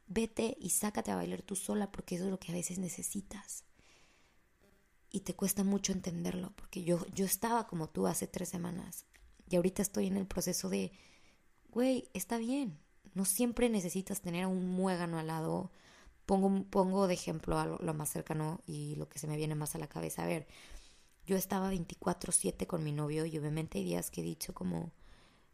vete 0.07 0.57
y 0.59 0.69
sácate 0.69 1.11
a 1.11 1.15
bailar 1.15 1.41
tú 1.41 1.55
sola, 1.55 1.91
porque 1.91 2.15
eso 2.15 2.25
es 2.25 2.31
lo 2.31 2.39
que 2.39 2.51
a 2.51 2.55
veces 2.55 2.79
necesitas. 2.79 3.63
Y 5.11 5.21
te 5.21 5.35
cuesta 5.35 5.63
mucho 5.63 5.91
entenderlo, 5.91 6.53
porque 6.55 6.83
yo, 6.83 7.05
yo 7.13 7.25
estaba 7.25 7.67
como 7.67 7.89
tú 7.89 8.07
hace 8.07 8.27
tres 8.27 8.49
semanas 8.49 9.05
y 9.49 9.55
ahorita 9.55 9.81
estoy 9.81 10.07
en 10.07 10.17
el 10.17 10.27
proceso 10.27 10.69
de, 10.69 10.91
güey, 11.71 12.09
está 12.13 12.37
bien, 12.37 12.77
no 13.13 13.25
siempre 13.25 13.69
necesitas 13.69 14.21
tener 14.21 14.43
a 14.45 14.47
un 14.47 14.69
muégano 14.69 15.19
al 15.19 15.27
lado. 15.27 15.71
Pongo, 16.25 16.63
pongo 16.65 17.07
de 17.07 17.15
ejemplo 17.15 17.57
a 17.57 17.65
lo, 17.65 17.77
lo, 17.79 17.93
más 17.95 18.09
cercano 18.09 18.61
y 18.67 18.95
lo 18.95 19.09
que 19.09 19.17
se 19.17 19.27
me 19.27 19.35
viene 19.35 19.55
más 19.55 19.73
a 19.73 19.79
la 19.79 19.87
cabeza. 19.87 20.23
A 20.23 20.27
ver, 20.27 20.47
yo 21.29 21.37
estaba 21.37 21.69
24/7 21.69 22.65
con 22.65 22.83
mi 22.83 22.91
novio 22.91 23.23
y 23.23 23.37
obviamente 23.37 23.77
hay 23.77 23.83
días 23.83 24.09
que 24.09 24.21
he 24.21 24.23
dicho 24.23 24.55
como, 24.55 24.91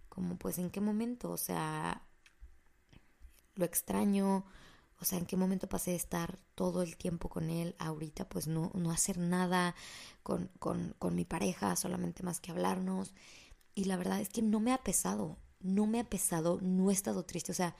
como 0.07 0.37
pues 0.37 0.57
en 0.57 0.69
qué 0.69 0.79
momento, 0.79 1.31
o 1.31 1.37
sea, 1.37 2.01
lo 3.55 3.65
extraño, 3.65 4.45
o 5.01 5.05
sea, 5.05 5.19
en 5.19 5.25
qué 5.25 5.35
momento 5.35 5.67
pasé 5.67 5.91
de 5.91 5.97
estar 5.97 6.39
todo 6.55 6.81
el 6.81 6.95
tiempo 6.95 7.27
con 7.27 7.49
él, 7.49 7.75
ahorita 7.77 8.29
pues 8.29 8.47
no, 8.47 8.71
no 8.73 8.89
hacer 8.91 9.17
nada 9.17 9.75
con, 10.23 10.49
con, 10.59 10.95
con 10.97 11.13
mi 11.13 11.25
pareja, 11.25 11.75
solamente 11.75 12.23
más 12.23 12.39
que 12.39 12.51
hablarnos. 12.51 13.13
Y 13.73 13.83
la 13.85 13.97
verdad 13.97 14.21
es 14.21 14.29
que 14.29 14.41
no 14.41 14.61
me 14.61 14.71
ha 14.71 14.77
pesado, 14.77 15.37
no 15.59 15.87
me 15.87 15.99
ha 15.99 16.09
pesado, 16.09 16.59
no 16.61 16.89
he 16.89 16.93
estado 16.93 17.25
triste, 17.25 17.51
o 17.51 17.55
sea, 17.55 17.75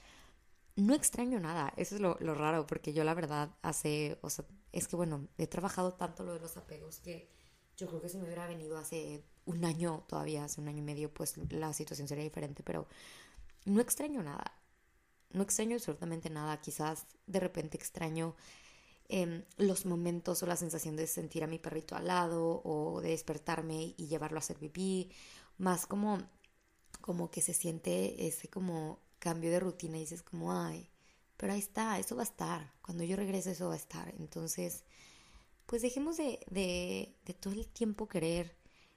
no 0.75 0.93
extraño 0.93 1.39
nada, 1.39 1.73
eso 1.77 1.95
es 1.95 2.01
lo, 2.01 2.17
lo, 2.19 2.35
raro, 2.35 2.67
porque 2.67 2.91
yo 2.91 3.05
la 3.05 3.13
verdad 3.13 3.55
hace, 3.61 4.19
o 4.21 4.29
sea, 4.29 4.43
es 4.73 4.89
que 4.89 4.97
bueno, 4.97 5.29
he 5.37 5.47
trabajado 5.47 5.93
tanto 5.93 6.25
lo 6.25 6.33
de 6.33 6.41
los 6.41 6.57
apegos 6.57 6.99
que 6.99 7.34
yo 7.77 7.87
creo 7.87 8.01
que 8.01 8.09
si 8.09 8.17
me 8.17 8.25
hubiera 8.25 8.47
venido 8.47 8.77
hace 8.77 9.23
un 9.45 9.63
año, 9.65 10.03
todavía 10.07 10.45
hace 10.45 10.61
un 10.61 10.67
año 10.67 10.79
y 10.79 10.81
medio, 10.81 11.13
pues 11.13 11.35
la 11.51 11.73
situación 11.73 12.07
sería 12.07 12.23
diferente, 12.23 12.63
pero 12.63 12.87
no 13.65 13.81
extraño 13.81 14.23
nada, 14.23 14.53
no 15.31 15.43
extraño 15.43 15.75
absolutamente 15.75 16.29
nada, 16.29 16.61
quizás 16.61 17.05
de 17.27 17.39
repente 17.39 17.77
extraño 17.77 18.35
em, 19.09 19.43
los 19.57 19.85
momentos 19.85 20.41
o 20.41 20.45
la 20.45 20.55
sensación 20.55 20.95
de 20.95 21.07
sentir 21.07 21.43
a 21.43 21.47
mi 21.47 21.59
perrito 21.59 21.95
al 21.95 22.07
lado 22.07 22.61
o 22.63 23.01
de 23.01 23.09
despertarme 23.09 23.93
y 23.97 24.07
llevarlo 24.07 24.37
a 24.37 24.39
hacer 24.39 24.57
pipí, 24.57 25.11
más 25.57 25.85
como, 25.85 26.19
como 27.01 27.29
que 27.31 27.41
se 27.41 27.53
siente 27.53 28.27
ese 28.27 28.49
como 28.49 28.99
cambio 29.19 29.51
de 29.51 29.59
rutina 29.59 29.97
y 29.97 30.01
dices 30.01 30.23
como, 30.23 30.53
ay, 30.53 30.89
pero 31.37 31.53
ahí 31.53 31.59
está, 31.59 31.99
eso 31.99 32.15
va 32.15 32.21
a 32.23 32.25
estar, 32.25 32.73
cuando 32.81 33.03
yo 33.03 33.15
regrese 33.15 33.51
eso 33.51 33.67
va 33.67 33.73
a 33.73 33.77
estar. 33.77 34.13
Entonces, 34.19 34.83
pues 35.65 35.81
dejemos 35.81 36.17
de, 36.17 36.39
de, 36.49 37.15
de 37.25 37.33
todo 37.33 37.53
el 37.53 37.67
tiempo 37.67 38.07
querer 38.07 38.55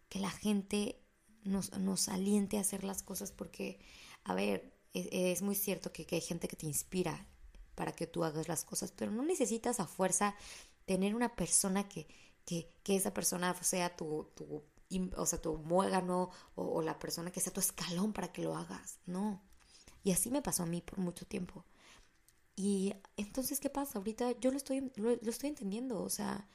que 0.09 0.19
la 0.19 0.31
gente 0.31 1.01
nos, 1.45 1.77
nos, 1.79 2.09
aliente 2.09 2.59
a 2.59 2.63
hacer 2.63 2.85
las 2.85 3.03
cosas 3.03 3.33
porque, 3.33 3.81
a 4.25 4.35
ver, 4.35 4.73
es, 4.93 5.43
muy 5.43 5.55
cierto 5.55 5.93
que, 5.93 6.07
que, 6.07 6.17
hay 6.17 6.21
gente 6.21 6.49
que 6.49 6.57
te 6.57 6.67
inspira 6.67 7.27
para 7.75 7.93
que 7.93 8.07
tú 8.07 8.25
hagas 8.25 8.49
las 8.49 8.65
cosas, 8.65 8.93
pero 8.93 9.11
no 9.11 9.23
necesitas 9.23 9.81
a 9.81 9.87
fuerza 9.87 10.35
tener 10.85 11.15
una 11.15 11.37
persona 11.37 11.89
que, 11.89 12.07
que, 12.45 12.73
que 12.83 12.97
esa 12.97 13.15
persona 13.15 13.55
sea 13.63 13.97
tu, 13.97 14.31
tu, 14.35 14.65
o 15.17 15.27
sea, 15.27 15.41
tu 15.41 15.57
muégano 15.59 16.31
o, 16.55 16.65
o 16.65 16.83
la 16.83 16.99
persona 16.99 17.31
que 17.31 17.41
sea 17.41 17.53
tu 17.53 17.61
escalón 17.61 18.13
para 18.13 18.33
que 18.33 18.43
lo 18.43 18.57
hagas, 18.57 18.99
no. 19.07 19.43
Y 20.03 20.13
así 20.13 20.31
me 20.31 20.43
pasó 20.43 20.63
a 20.63 20.67
mí 20.67 20.81
por 20.81 20.99
mucho 20.99 21.27
tiempo. 21.27 21.65
Y 22.59 22.93
entonces, 23.17 23.61
¿qué 23.61 23.71
pasa? 23.71 23.99
Ahorita 24.01 24.33
yo 24.41 24.51
lo 24.51 24.57
estoy, 24.57 24.91
lo, 24.97 25.13
estoy 25.13 25.51
entendiendo. 25.51 26.03
O 26.03 26.11
sea, 26.11 26.49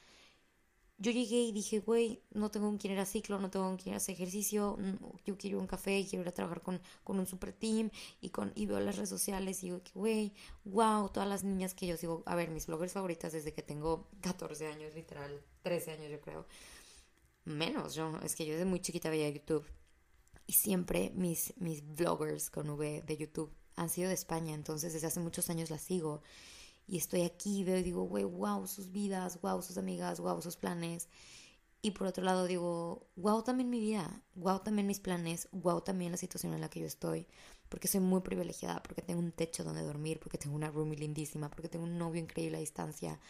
yo 0.98 1.10
llegué 1.10 1.40
y 1.44 1.50
dije, 1.50 1.80
güey, 1.80 2.22
no 2.30 2.50
tengo 2.50 2.68
un 2.68 2.76
quien 2.76 2.92
ir 2.92 2.98
a 2.98 3.06
ciclo, 3.06 3.38
no 3.38 3.50
tengo 3.50 3.66
un 3.70 3.78
quien 3.78 3.92
ir 3.92 3.94
a 3.94 3.96
hacer 3.96 4.14
ejercicio, 4.14 4.76
yo 5.24 5.38
quiero 5.38 5.58
un 5.58 5.66
café, 5.66 6.04
quiero 6.06 6.20
ir 6.20 6.28
a 6.28 6.32
trabajar 6.32 6.60
con, 6.60 6.78
con 7.04 7.18
un 7.18 7.26
super 7.26 7.54
team 7.54 7.90
y, 8.20 8.28
con, 8.28 8.52
y 8.54 8.66
veo 8.66 8.80
las 8.80 8.96
redes 8.96 9.08
sociales 9.08 9.62
y 9.62 9.68
digo, 9.68 9.80
güey, 9.94 10.34
wow, 10.66 11.08
todas 11.08 11.26
las 11.26 11.42
niñas 11.42 11.72
que 11.72 11.86
yo 11.86 11.96
sigo, 11.96 12.22
a 12.26 12.34
ver, 12.34 12.50
mis 12.50 12.66
bloggers 12.66 12.92
favoritas 12.92 13.32
desde 13.32 13.54
que 13.54 13.62
tengo 13.62 14.06
14 14.20 14.66
años, 14.66 14.94
literal, 14.94 15.40
13 15.62 15.92
años 15.92 16.10
yo 16.10 16.20
creo, 16.20 16.46
menos, 17.46 17.94
yo, 17.94 18.12
es 18.22 18.36
que 18.36 18.44
yo 18.44 18.52
desde 18.52 18.66
muy 18.66 18.80
chiquita 18.80 19.08
veía 19.08 19.30
YouTube 19.30 19.64
y 20.46 20.52
siempre 20.52 21.12
mis, 21.14 21.54
mis 21.56 21.82
vloggers 21.82 22.50
con 22.50 22.68
V 22.68 23.02
de 23.06 23.16
YouTube 23.16 23.50
han 23.76 23.88
sido 23.88 24.08
de 24.08 24.14
España, 24.14 24.54
entonces 24.54 24.92
desde 24.92 25.06
hace 25.06 25.20
muchos 25.20 25.50
años 25.50 25.70
las 25.70 25.82
sigo. 25.82 26.22
Y 26.86 26.98
estoy 26.98 27.22
aquí, 27.22 27.64
veo 27.64 27.78
y 27.78 27.82
digo, 27.82 28.04
güey, 28.04 28.24
wow, 28.24 28.66
sus 28.66 28.92
vidas, 28.92 29.40
wow, 29.40 29.62
sus 29.62 29.78
amigas, 29.78 30.20
wow, 30.20 30.40
sus 30.42 30.56
planes. 30.56 31.08
Y 31.82 31.92
por 31.92 32.06
otro 32.06 32.24
lado 32.24 32.46
digo, 32.46 33.06
wow, 33.16 33.42
también 33.42 33.70
mi 33.70 33.80
vida, 33.80 34.22
wow, 34.34 34.60
también 34.60 34.86
mis 34.86 35.00
planes, 35.00 35.48
wow, 35.52 35.82
también 35.82 36.12
la 36.12 36.18
situación 36.18 36.54
en 36.54 36.60
la 36.60 36.70
que 36.70 36.80
yo 36.80 36.86
estoy. 36.86 37.26
Porque 37.68 37.88
soy 37.88 38.00
muy 38.00 38.20
privilegiada, 38.20 38.82
porque 38.82 39.02
tengo 39.02 39.20
un 39.20 39.32
techo 39.32 39.64
donde 39.64 39.82
dormir, 39.82 40.18
porque 40.20 40.38
tengo 40.38 40.56
una 40.56 40.70
roomie 40.70 40.98
lindísima, 40.98 41.50
porque 41.50 41.68
tengo 41.68 41.84
un 41.84 41.98
novio 41.98 42.22
increíble 42.22 42.58
a 42.58 42.60
distancia, 42.60 43.20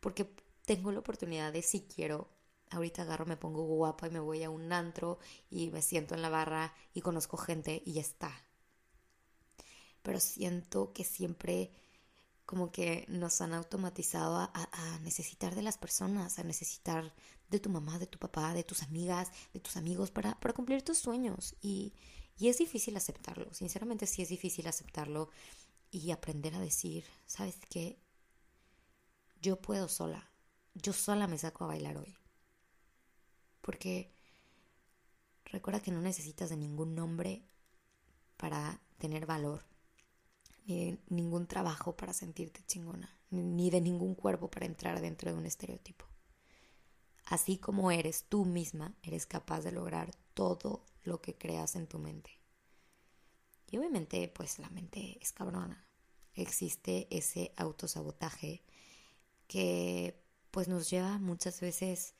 porque 0.00 0.30
tengo 0.64 0.92
la 0.92 1.00
oportunidad 1.00 1.52
de, 1.52 1.62
si 1.62 1.82
quiero, 1.82 2.28
ahorita 2.70 3.02
agarro, 3.02 3.26
me 3.26 3.36
pongo 3.36 3.64
guapa 3.64 4.08
y 4.08 4.10
me 4.10 4.20
voy 4.20 4.42
a 4.42 4.50
un 4.50 4.72
antro 4.72 5.18
y 5.50 5.70
me 5.70 5.82
siento 5.82 6.14
en 6.14 6.22
la 6.22 6.28
barra 6.28 6.74
y 6.94 7.00
conozco 7.00 7.36
gente 7.36 7.82
y 7.84 7.94
ya 7.94 8.00
está. 8.00 8.45
Pero 10.06 10.20
siento 10.20 10.92
que 10.92 11.02
siempre 11.02 11.72
como 12.46 12.70
que 12.70 13.04
nos 13.08 13.40
han 13.40 13.54
automatizado 13.54 14.36
a, 14.38 14.98
necesitar 15.02 15.56
de 15.56 15.62
las 15.62 15.78
personas, 15.78 16.38
a 16.38 16.44
necesitar 16.44 17.12
de 17.50 17.58
tu 17.58 17.70
mamá, 17.70 17.98
de 17.98 18.06
tu 18.06 18.18
papá, 18.18 18.54
de 18.54 18.62
tus 18.62 18.84
amigas, 18.84 19.32
de 19.52 19.58
tus 19.58 19.76
amigos 19.76 20.12
para, 20.12 20.38
para 20.38 20.54
cumplir 20.54 20.82
tus 20.82 20.98
sueños. 20.98 21.56
Y, 21.60 21.92
y 22.38 22.48
es 22.48 22.58
difícil 22.58 22.96
aceptarlo, 22.96 23.52
sinceramente 23.52 24.06
sí 24.06 24.22
es 24.22 24.28
difícil 24.28 24.68
aceptarlo 24.68 25.30
y 25.90 26.12
aprender 26.12 26.54
a 26.54 26.60
decir, 26.60 27.04
¿sabes 27.26 27.56
qué? 27.68 27.98
Yo 29.42 29.60
puedo 29.60 29.88
sola, 29.88 30.30
yo 30.74 30.92
sola 30.92 31.26
me 31.26 31.38
saco 31.38 31.64
a 31.64 31.68
bailar 31.68 31.96
hoy 31.96 32.16
porque 33.66 34.12
recuerda 35.46 35.80
que 35.80 35.90
no 35.90 36.00
necesitas 36.00 36.50
de 36.50 36.56
ningún 36.56 36.94
nombre 36.94 37.42
para 38.36 38.80
tener 38.98 39.26
valor, 39.26 39.64
ni 40.66 40.92
de 40.92 40.98
ningún 41.08 41.46
trabajo 41.46 41.96
para 41.96 42.12
sentirte 42.12 42.64
chingona, 42.66 43.16
ni 43.30 43.70
de 43.70 43.80
ningún 43.80 44.14
cuerpo 44.14 44.50
para 44.50 44.66
entrar 44.66 45.00
dentro 45.00 45.30
de 45.30 45.36
un 45.38 45.46
estereotipo. 45.46 46.06
Así 47.24 47.58
como 47.58 47.90
eres 47.90 48.24
tú 48.28 48.44
misma, 48.44 48.94
eres 49.02 49.26
capaz 49.26 49.62
de 49.62 49.72
lograr 49.72 50.14
todo 50.34 50.84
lo 51.02 51.20
que 51.20 51.36
creas 51.36 51.76
en 51.76 51.86
tu 51.86 51.98
mente. 51.98 52.30
Y 53.68 53.78
obviamente, 53.78 54.28
pues 54.28 54.58
la 54.58 54.70
mente 54.70 55.18
es 55.20 55.32
cabrona. 55.32 55.84
Existe 56.34 57.08
ese 57.10 57.52
autosabotaje 57.56 58.62
que 59.48 60.22
pues 60.50 60.68
nos 60.68 60.88
lleva 60.88 61.18
muchas 61.18 61.60
veces 61.60 62.14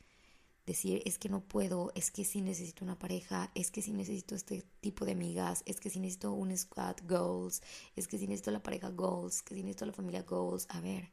decir 0.66 1.00
es 1.06 1.18
que 1.18 1.28
no 1.28 1.40
puedo, 1.40 1.92
es 1.94 2.10
que 2.10 2.24
sí 2.24 2.40
necesito 2.40 2.84
una 2.84 2.98
pareja, 2.98 3.50
es 3.54 3.70
que 3.70 3.82
sí 3.82 3.92
necesito 3.92 4.34
este 4.34 4.62
tipo 4.80 5.04
de 5.04 5.12
amigas, 5.12 5.62
es 5.64 5.80
que 5.80 5.90
sí 5.90 6.00
necesito 6.00 6.32
un 6.32 6.56
squad 6.56 6.96
goals, 7.04 7.62
es 7.94 8.08
que 8.08 8.18
sí 8.18 8.26
necesito 8.26 8.50
la 8.50 8.62
pareja 8.62 8.90
goals, 8.90 9.42
que 9.42 9.54
sí 9.54 9.62
necesito 9.62 9.86
la 9.86 9.92
familia 9.92 10.22
goals. 10.22 10.66
A 10.70 10.80
ver. 10.80 11.12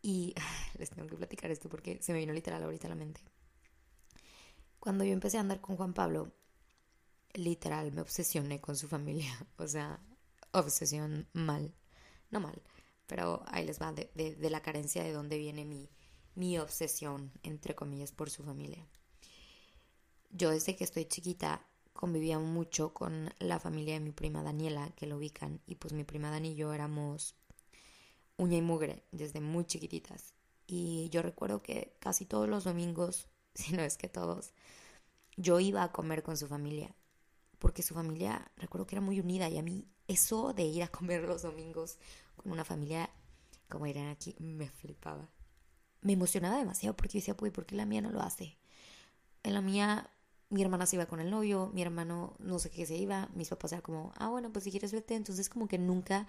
Y 0.00 0.34
les 0.78 0.90
tengo 0.90 1.08
que 1.08 1.16
platicar 1.16 1.50
esto 1.50 1.68
porque 1.68 2.00
se 2.00 2.12
me 2.12 2.20
vino 2.20 2.32
literal 2.32 2.62
ahorita 2.62 2.86
a 2.86 2.90
la 2.90 2.96
mente. 2.96 3.20
Cuando 4.78 5.04
yo 5.04 5.12
empecé 5.12 5.38
a 5.38 5.40
andar 5.40 5.60
con 5.60 5.76
Juan 5.76 5.92
Pablo, 5.92 6.32
literal 7.34 7.92
me 7.92 8.00
obsesioné 8.00 8.60
con 8.60 8.76
su 8.76 8.88
familia. 8.88 9.32
O 9.58 9.66
sea, 9.66 10.00
obsesión 10.52 11.28
mal. 11.32 11.74
No 12.30 12.40
mal, 12.40 12.62
pero 13.06 13.42
ahí 13.48 13.64
les 13.66 13.80
va 13.80 13.90
de, 13.92 14.10
de 14.14 14.50
la 14.50 14.60
carencia 14.60 15.02
de 15.02 15.12
dónde 15.12 15.38
viene 15.38 15.64
mi, 15.64 15.88
mi 16.38 16.56
obsesión, 16.56 17.32
entre 17.42 17.74
comillas, 17.74 18.12
por 18.12 18.30
su 18.30 18.44
familia. 18.44 18.86
Yo 20.30 20.50
desde 20.50 20.76
que 20.76 20.84
estoy 20.84 21.04
chiquita 21.04 21.66
convivía 21.92 22.38
mucho 22.38 22.94
con 22.94 23.34
la 23.40 23.58
familia 23.58 23.94
de 23.94 24.00
mi 24.00 24.12
prima 24.12 24.44
Daniela, 24.44 24.92
que 24.94 25.06
lo 25.08 25.16
ubican, 25.16 25.60
y 25.66 25.74
pues 25.74 25.92
mi 25.92 26.04
prima 26.04 26.30
Dani 26.30 26.52
y 26.52 26.54
yo 26.54 26.72
éramos 26.72 27.34
uña 28.36 28.56
y 28.56 28.62
mugre 28.62 29.02
desde 29.10 29.40
muy 29.40 29.64
chiquititas. 29.64 30.32
Y 30.68 31.08
yo 31.10 31.22
recuerdo 31.22 31.60
que 31.60 31.96
casi 31.98 32.24
todos 32.24 32.48
los 32.48 32.62
domingos, 32.62 33.26
si 33.56 33.72
no 33.72 33.82
es 33.82 33.96
que 33.96 34.08
todos, 34.08 34.52
yo 35.36 35.58
iba 35.58 35.82
a 35.82 35.90
comer 35.90 36.22
con 36.22 36.36
su 36.36 36.46
familia, 36.46 36.94
porque 37.58 37.82
su 37.82 37.94
familia 37.94 38.52
recuerdo 38.56 38.86
que 38.86 38.94
era 38.94 39.04
muy 39.04 39.18
unida 39.18 39.48
y 39.48 39.58
a 39.58 39.62
mí 39.62 39.88
eso 40.06 40.52
de 40.52 40.62
ir 40.62 40.84
a 40.84 40.88
comer 40.88 41.22
los 41.22 41.42
domingos 41.42 41.98
con 42.36 42.52
una 42.52 42.64
familia, 42.64 43.10
como 43.68 43.86
dirán 43.86 44.06
aquí, 44.06 44.36
me 44.38 44.70
flipaba 44.70 45.28
me 46.02 46.12
emocionaba 46.12 46.58
demasiado 46.58 46.96
porque 46.96 47.14
yo 47.14 47.20
decía, 47.20 47.36
pues, 47.36 47.52
¿por 47.52 47.66
qué 47.66 47.76
la 47.76 47.86
mía 47.86 48.00
no 48.00 48.10
lo 48.10 48.20
hace? 48.20 48.56
En 49.42 49.54
la 49.54 49.60
mía, 49.60 50.10
mi 50.50 50.62
hermana 50.62 50.86
se 50.86 50.96
iba 50.96 51.06
con 51.06 51.20
el 51.20 51.30
novio, 51.30 51.70
mi 51.74 51.82
hermano 51.82 52.34
no 52.38 52.58
sé 52.58 52.70
qué 52.70 52.86
se 52.86 52.96
iba, 52.96 53.28
mis 53.34 53.48
papás 53.48 53.72
eran 53.72 53.82
como, 53.82 54.12
ah, 54.16 54.28
bueno, 54.28 54.52
pues 54.52 54.64
si 54.64 54.70
quieres 54.70 54.92
vete. 54.92 55.14
Entonces, 55.14 55.48
como 55.48 55.68
que 55.68 55.78
nunca 55.78 56.26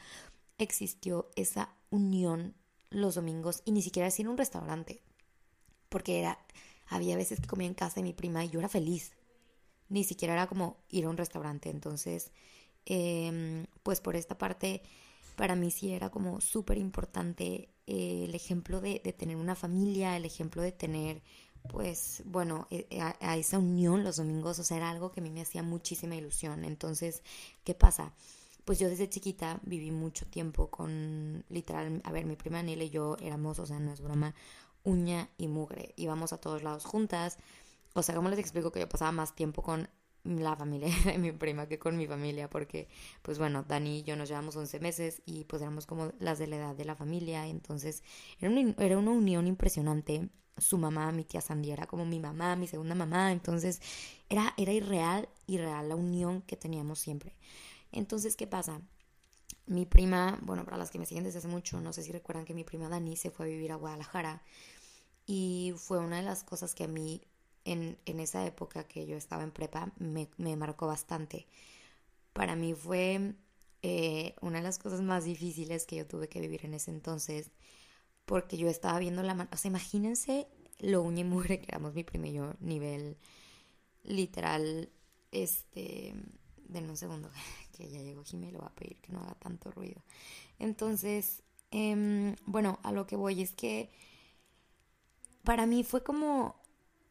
existió 0.57 1.29
esa 1.35 1.69
unión 1.89 2.55
los 2.89 3.15
domingos 3.15 3.61
y 3.65 3.71
ni 3.71 3.81
siquiera 3.81 4.07
así 4.07 4.21
en 4.21 4.29
un 4.29 4.37
restaurante. 4.37 5.01
Porque 5.89 6.19
era, 6.19 6.39
había 6.87 7.15
veces 7.15 7.39
que 7.39 7.47
comía 7.47 7.67
en 7.67 7.73
casa 7.73 7.95
de 7.95 8.03
mi 8.03 8.13
prima 8.13 8.43
y 8.43 8.49
yo 8.49 8.59
era 8.59 8.69
feliz. 8.69 9.13
Ni 9.89 10.03
siquiera 10.03 10.33
era 10.33 10.47
como 10.47 10.77
ir 10.89 11.05
a 11.05 11.09
un 11.09 11.17
restaurante. 11.17 11.69
Entonces, 11.69 12.31
em, 12.85 13.65
pues 13.83 14.01
por 14.01 14.15
esta 14.15 14.37
parte, 14.37 14.81
para 15.35 15.55
mí 15.55 15.71
sí 15.71 15.91
era 15.91 16.09
como 16.09 16.41
súper 16.41 16.77
importante 16.77 17.69
eh, 17.91 18.25
el 18.25 18.35
ejemplo 18.35 18.81
de, 18.81 18.99
tener 19.17 19.35
una 19.35 19.55
familia, 19.55 20.15
el 20.15 20.23
ejemplo 20.23 20.61
de 20.61 20.71
tener, 20.71 21.23
pues, 21.69 22.21
bueno, 22.25 22.67
eh, 22.69 22.87
a, 23.01 23.35
esa 23.35 23.57
unión 23.57 24.03
los 24.03 24.17
domingos, 24.17 24.59
o 24.59 24.63
sea, 24.63 24.77
era 24.77 24.91
algo 24.91 25.11
que 25.11 25.21
a 25.21 25.23
mí 25.23 25.31
me 25.31 25.41
hacía 25.41 25.63
muchísima 25.63 26.15
ilusión. 26.15 26.65
Entonces, 26.65 27.23
¿qué 27.63 27.73
pasa? 27.73 28.13
Pues 28.63 28.77
yo 28.77 28.89
desde 28.89 29.09
chiquita 29.09 29.59
viví 29.63 29.89
mucho 29.89 30.27
tiempo 30.27 30.69
con, 30.69 31.43
literal, 31.49 31.99
a 32.03 32.11
ver, 32.11 32.25
mi 32.25 32.35
prima 32.35 32.59
Anila 32.59 32.83
y 32.83 32.91
yo 32.91 33.17
éramos, 33.21 33.57
o 33.57 33.65
sea, 33.65 33.79
no 33.79 33.91
es 33.91 34.01
broma, 34.01 34.35
uña 34.83 35.27
y 35.39 35.47
mugre. 35.47 35.95
Íbamos 35.97 36.31
a 36.31 36.37
todos 36.37 36.61
lados 36.61 36.85
juntas. 36.85 37.39
O 37.95 38.03
sea, 38.03 38.13
¿cómo 38.13 38.29
les 38.29 38.37
explico 38.37 38.71
que 38.71 38.81
yo 38.81 38.87
pasaba 38.87 39.11
más 39.11 39.33
tiempo 39.33 39.63
con 39.63 39.89
la 40.23 40.55
familia 40.55 40.89
de 41.05 41.17
mi 41.17 41.31
prima 41.31 41.67
que 41.67 41.79
con 41.79 41.97
mi 41.97 42.07
familia, 42.07 42.49
porque, 42.49 42.87
pues 43.21 43.37
bueno, 43.37 43.63
Dani 43.63 43.99
y 43.99 44.03
yo 44.03 44.15
nos 44.15 44.29
llevamos 44.29 44.55
11 44.55 44.79
meses 44.79 45.21
y 45.25 45.45
pues 45.45 45.61
éramos 45.61 45.85
como 45.85 46.11
las 46.19 46.39
de 46.39 46.47
la 46.47 46.57
edad 46.57 46.75
de 46.75 46.85
la 46.85 46.95
familia, 46.95 47.47
entonces 47.47 48.03
era 48.39 48.51
una, 48.51 48.75
era 48.77 48.97
una 48.97 49.11
unión 49.11 49.47
impresionante. 49.47 50.29
Su 50.57 50.77
mamá, 50.77 51.11
mi 51.13 51.23
tía 51.23 51.39
Sandy, 51.39 51.71
era 51.71 51.87
como 51.87 52.05
mi 52.05 52.19
mamá, 52.19 52.57
mi 52.57 52.67
segunda 52.67 52.93
mamá, 52.93 53.31
entonces 53.31 53.81
era, 54.27 54.53
era 54.57 54.73
irreal, 54.73 55.29
irreal 55.47 55.87
la 55.87 55.95
unión 55.95 56.41
que 56.41 56.57
teníamos 56.57 56.99
siempre. 56.99 57.33
Entonces, 57.91 58.35
¿qué 58.35 58.45
pasa? 58.47 58.81
mi 59.69 59.85
prima, 59.85 60.39
bueno, 60.41 60.65
para 60.65 60.77
las 60.77 60.89
que 60.89 60.99
me 60.99 61.05
siguen 61.05 61.23
desde 61.23 61.39
hace 61.39 61.47
mucho, 61.47 61.79
no 61.79 61.93
sé 61.93 62.01
si 62.03 62.11
recuerdan 62.11 62.45
que 62.45 62.55
mi 62.55 62.63
prima 62.63 62.89
Dani 62.89 63.15
se 63.15 63.29
fue 63.29 63.45
a 63.45 63.49
vivir 63.49 63.71
a 63.71 63.75
Guadalajara 63.75 64.41
y 65.27 65.73
fue 65.77 65.99
una 65.99 66.17
de 66.17 66.23
las 66.23 66.43
cosas 66.43 66.73
que 66.73 66.85
a 66.85 66.87
mí 66.87 67.21
en, 67.65 67.97
esa 68.05 68.45
época 68.45 68.85
que 68.85 69.05
yo 69.05 69.15
estaba 69.17 69.43
en 69.43 69.51
prepa 69.51 69.91
me, 69.97 70.27
marcó 70.55 70.87
bastante. 70.87 71.47
Para 72.33 72.55
mí 72.55 72.73
fue 72.73 73.35
eh, 73.81 74.35
una 74.41 74.57
de 74.59 74.63
las 74.63 74.79
cosas 74.79 75.01
más 75.01 75.25
difíciles 75.25 75.85
que 75.85 75.97
yo 75.97 76.07
tuve 76.07 76.29
que 76.29 76.41
vivir 76.41 76.65
en 76.65 76.73
ese 76.73 76.91
entonces 76.91 77.51
porque 78.25 78.57
yo 78.57 78.69
estaba 78.69 78.99
viendo 78.99 79.23
la 79.23 79.33
mano, 79.33 79.49
o 79.51 79.57
sea, 79.57 79.69
imagínense 79.69 80.47
lo 80.79 81.01
uña 81.01 81.21
y 81.21 81.23
mugre 81.23 81.59
que 81.59 81.65
éramos 81.69 81.93
mi 81.95 82.31
yo, 82.31 82.53
nivel 82.59 83.17
literal, 84.03 84.89
este, 85.31 86.13
denme 86.67 86.91
un 86.91 86.97
segundo, 86.97 87.29
que 87.75 87.89
ya 87.89 87.99
llegó 88.01 88.23
Jimmy, 88.23 88.51
le 88.51 88.59
voy 88.59 88.67
a 88.67 88.75
pedir 88.75 88.97
que 89.01 89.11
no 89.11 89.19
haga 89.19 89.35
tanto 89.35 89.71
ruido. 89.71 90.03
Entonces, 90.59 91.41
em, 91.71 92.35
bueno, 92.45 92.79
a 92.83 92.91
lo 92.91 93.07
que 93.07 93.15
voy 93.15 93.41
es 93.41 93.51
que 93.51 93.89
para 95.43 95.65
mí 95.65 95.83
fue 95.83 96.03
como, 96.03 96.58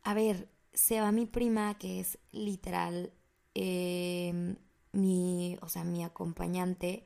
a 0.02 0.14
ver, 0.14 0.48
se 0.72 1.00
va 1.00 1.12
mi 1.12 1.26
prima, 1.26 1.76
que 1.78 2.00
es 2.00 2.18
literal 2.32 3.12
em, 3.54 4.56
mi, 4.92 5.56
o 5.60 5.68
sea, 5.68 5.84
mi 5.84 6.04
acompañante. 6.04 7.04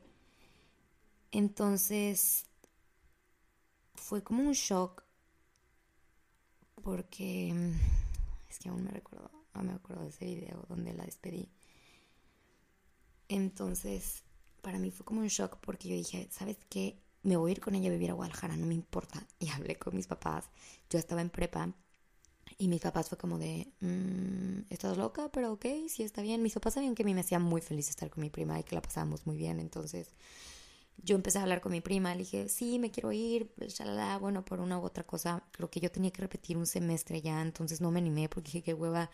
Entonces, 1.30 2.44
fue 3.94 4.22
como 4.22 4.42
un 4.42 4.52
shock 4.52 5.04
porque 6.82 7.54
es 8.50 8.58
que 8.58 8.68
aún 8.68 8.84
me 8.84 8.90
recuerdo, 8.90 9.30
no 9.54 9.62
me 9.62 9.72
acuerdo 9.72 10.02
de 10.02 10.08
ese 10.10 10.26
video 10.26 10.66
donde 10.68 10.92
la 10.92 11.04
despedí. 11.04 11.48
Entonces, 13.28 14.24
para 14.60 14.78
mí 14.78 14.90
fue 14.90 15.06
como 15.06 15.20
un 15.20 15.28
shock 15.28 15.56
porque 15.60 15.88
yo 15.88 15.94
dije, 15.94 16.28
¿sabes 16.30 16.58
qué? 16.68 16.98
Me 17.22 17.36
voy 17.36 17.50
a 17.50 17.52
ir 17.52 17.60
con 17.60 17.74
ella 17.74 17.88
a 17.88 17.92
vivir 17.92 18.10
a 18.10 18.14
Guadalajara, 18.14 18.56
no 18.56 18.66
me 18.66 18.74
importa. 18.74 19.26
Y 19.38 19.48
hablé 19.48 19.76
con 19.76 19.94
mis 19.94 20.06
papás. 20.06 20.50
Yo 20.90 20.98
estaba 20.98 21.20
en 21.22 21.30
prepa 21.30 21.72
y 22.58 22.68
mis 22.68 22.80
papás 22.80 23.08
fue 23.08 23.18
como 23.18 23.38
de, 23.38 23.72
mm, 23.80 24.66
¿estás 24.70 24.96
loca? 24.96 25.30
Pero 25.32 25.52
ok, 25.52 25.66
sí 25.88 26.02
está 26.02 26.22
bien. 26.22 26.42
Mis 26.42 26.54
papás 26.54 26.74
sabían 26.74 26.94
que 26.94 27.02
a 27.02 27.06
mí 27.06 27.14
me 27.14 27.20
hacía 27.20 27.38
muy 27.38 27.60
feliz 27.60 27.88
estar 27.90 28.10
con 28.10 28.22
mi 28.22 28.30
prima 28.30 28.58
y 28.60 28.64
que 28.64 28.74
la 28.74 28.82
pasábamos 28.82 29.26
muy 29.26 29.36
bien. 29.36 29.60
Entonces 29.60 30.08
yo 30.98 31.16
empecé 31.16 31.38
a 31.38 31.42
hablar 31.42 31.60
con 31.60 31.72
mi 31.72 31.80
prima, 31.80 32.14
le 32.14 32.20
dije, 32.20 32.48
sí, 32.48 32.78
me 32.78 32.90
quiero 32.90 33.12
ir, 33.12 33.50
shalala. 33.68 34.18
bueno, 34.18 34.44
por 34.44 34.60
una 34.60 34.78
u 34.78 34.82
otra 34.84 35.04
cosa. 35.04 35.42
Creo 35.52 35.70
que 35.70 35.80
yo 35.80 35.90
tenía 35.90 36.10
que 36.12 36.22
repetir 36.22 36.56
un 36.56 36.66
semestre 36.66 37.22
ya, 37.22 37.42
entonces 37.42 37.80
no 37.80 37.90
me 37.90 37.98
animé 38.00 38.28
porque 38.28 38.46
dije, 38.48 38.62
qué 38.62 38.74
hueva. 38.74 39.10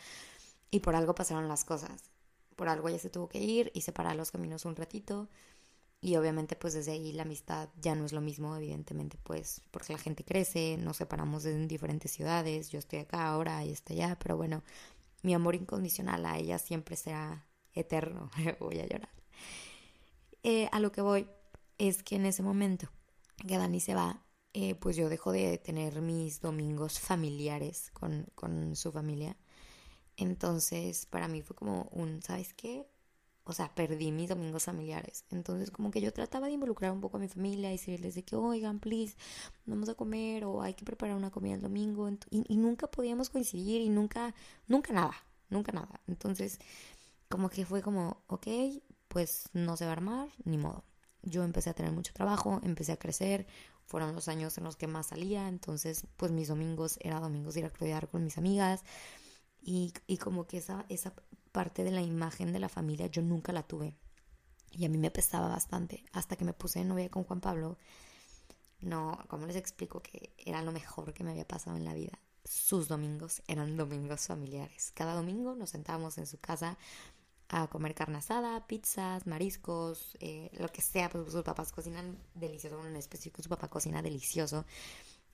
Y 0.71 0.81
por 0.81 0.95
algo 0.97 1.15
pasaron 1.15 1.49
las 1.49 1.65
cosas 1.65 2.11
por 2.59 2.69
algo 2.69 2.89
ella 2.89 2.99
se 2.99 3.09
tuvo 3.09 3.29
que 3.29 3.39
ir 3.39 3.71
y 3.73 3.83
separar 3.83 4.17
los 4.17 4.33
caminos 4.33 4.65
un 4.65 4.75
ratito. 4.75 5.29
Y 6.01 6.17
obviamente 6.17 6.55
pues 6.55 6.75
desde 6.75 6.93
ahí 6.93 7.13
la 7.13 7.23
amistad 7.25 7.69
ya 7.81 7.95
no 7.95 8.05
es 8.05 8.13
lo 8.13 8.21
mismo, 8.21 8.55
evidentemente 8.57 9.19
pues 9.23 9.63
porque 9.71 9.93
la 9.93 9.99
gente 9.99 10.25
crece, 10.25 10.77
nos 10.79 10.99
separamos 10.99 11.45
en 11.45 11.67
diferentes 11.67 12.13
ciudades, 12.13 12.71
yo 12.71 12.79
estoy 12.79 13.01
acá 13.01 13.29
ahora, 13.29 13.65
y 13.65 13.73
está 13.73 13.95
allá, 13.95 14.17
pero 14.21 14.37
bueno, 14.37 14.63
mi 15.23 15.35
amor 15.35 15.57
incondicional 15.57 16.25
a 16.27 16.39
ella 16.39 16.59
siempre 16.59 16.97
será 16.97 17.47
eterno, 17.75 18.31
voy 18.61 18.79
a 18.79 18.87
llorar. 18.87 19.11
Eh, 20.45 20.69
a 20.71 20.79
lo 20.81 20.93
que 20.93 21.01
voy 21.01 21.29
es 21.79 22.03
que 22.03 22.17
en 22.17 22.27
ese 22.27 22.43
momento 22.43 22.89
que 23.47 23.59
Dani 23.59 23.81
se 23.81 23.95
va, 23.95 24.23
eh, 24.53 24.77
pues 24.77 24.97
yo 24.97 25.09
dejo 25.09 25.33
de 25.33 25.59
tener 25.59 26.01
mis 26.01 26.41
domingos 26.41 27.01
familiares 27.01 27.91
con, 27.93 28.27
con 28.35 28.77
su 28.77 28.93
familia 28.93 29.37
entonces, 30.19 31.07
para 31.07 31.29
mí 31.29 31.43
fue 31.43 31.55
como 31.55 31.89
un, 31.93 32.23
¿sabes 32.23 32.53
qué? 32.53 32.87
O 33.49 33.53
sea, 33.55 33.75
perdí 33.75 34.13
mis 34.13 34.29
domingos 34.29 34.65
familiares. 34.65 35.25
Entonces, 35.31 35.71
como 35.71 35.91
que 35.91 36.03
yo 36.03 36.13
trataba 36.13 36.49
de 36.49 36.53
involucrar 36.53 36.93
un 36.93 37.01
poco 37.01 37.17
a 37.17 37.21
mi 37.21 37.29
familia 37.29 37.71
y 37.71 37.73
decirles 37.73 38.15
de 38.15 38.23
que, 38.23 38.37
oigan, 38.37 38.79
please, 38.79 39.17
vamos 39.65 39.89
a 39.89 39.95
comer 39.95 40.45
o 40.45 40.61
hay 40.61 40.75
que 40.75 40.85
preparar 40.85 41.17
una 41.17 41.31
comida 41.31 41.55
el 41.55 41.63
domingo. 41.63 42.11
Y, 42.31 42.57
nunca 42.59 42.89
podíamos 42.89 43.31
coincidir 43.31 43.81
y 43.81 43.89
nunca, 43.89 44.35
nunca 44.67 44.93
nada, 44.93 45.15
nunca 45.49 45.73
nada. 45.73 45.99
Entonces, 46.07 46.61
como 47.31 47.49
que 47.49 47.65
fue 47.65 47.81
como, 47.81 48.23
ok, 48.27 48.47
pues 49.09 49.49
no 49.55 49.79
se 49.79 49.87
va 49.87 49.93
a 49.93 49.95
armar, 49.95 50.29
ni 50.45 50.59
modo. 50.59 50.85
Yo 51.23 51.43
empecé 51.43 51.71
a 51.71 51.75
tener 51.75 51.93
mucho 51.93 52.13
trabajo, 52.13 52.61
empecé 52.63 52.93
a 52.93 52.99
crecer, 52.99 53.47
fueron 53.87 54.15
los 54.15 54.29
años 54.29 54.59
en 54.59 54.65
los 54.65 54.77
que 54.77 54.87
más 54.87 55.07
salía, 55.07 55.49
entonces 55.49 56.07
pues 56.19 56.31
mis 56.33 56.49
domingos 56.49 56.99
era 57.01 57.19
domingos 57.19 57.57
ir 57.57 57.65
a 57.65 57.71
rodear 57.71 58.09
con 58.09 58.23
mis 58.25 58.37
amigas, 58.37 58.85
y, 59.63 59.93
como 60.19 60.47
que 60.47 60.59
esa, 60.59 60.87
esa 60.89 61.13
parte 61.59 61.83
de 61.83 61.91
la 61.91 62.03
imagen 62.03 62.53
de 62.53 62.61
la 62.61 62.69
familia 62.69 63.09
yo 63.09 63.21
nunca 63.21 63.53
la 63.53 63.65
tuve. 63.65 63.97
Y 64.71 64.85
a 64.85 64.89
mí 64.89 64.97
me 64.97 65.11
pesaba 65.11 65.49
bastante. 65.49 66.05
Hasta 66.13 66.37
que 66.37 66.45
me 66.45 66.53
puse 66.53 66.79
de 66.79 66.85
novia 66.85 67.09
con 67.09 67.25
Juan 67.25 67.41
Pablo. 67.41 67.79
No, 68.81 69.19
¿cómo 69.27 69.45
les 69.45 69.57
explico 69.57 70.01
que 70.01 70.33
era 70.37 70.63
lo 70.63 70.71
mejor 70.71 71.13
que 71.13 71.25
me 71.25 71.33
había 71.33 71.49
pasado 71.49 71.77
en 71.77 71.85
la 71.85 71.95
vida? 71.95 72.17
Sus 72.45 72.87
domingos 72.87 73.43
eran 73.49 73.77
domingos 73.77 74.29
familiares. 74.29 74.93
Cada 74.95 75.15
domingo 75.15 75.57
nos 75.57 75.71
sentábamos 75.71 76.17
en 76.19 76.29
su 76.29 76.39
casa 76.39 76.79
a 77.49 77.67
comer 77.67 77.97
carne 77.97 78.19
asada, 78.19 78.65
pizzas, 78.69 79.27
mariscos, 79.27 80.17
eh, 80.21 80.51
lo 80.61 80.69
que 80.69 80.81
sea, 80.81 81.11
pues 81.11 81.33
sus 81.33 81.43
papás 81.43 81.73
cocinan 81.73 82.17
delicioso, 82.35 82.77
bueno, 82.77 82.91
en 82.91 82.99
específico 82.99 83.43
su 83.43 83.49
papá 83.49 83.67
cocina 83.67 84.01
delicioso. 84.01 84.65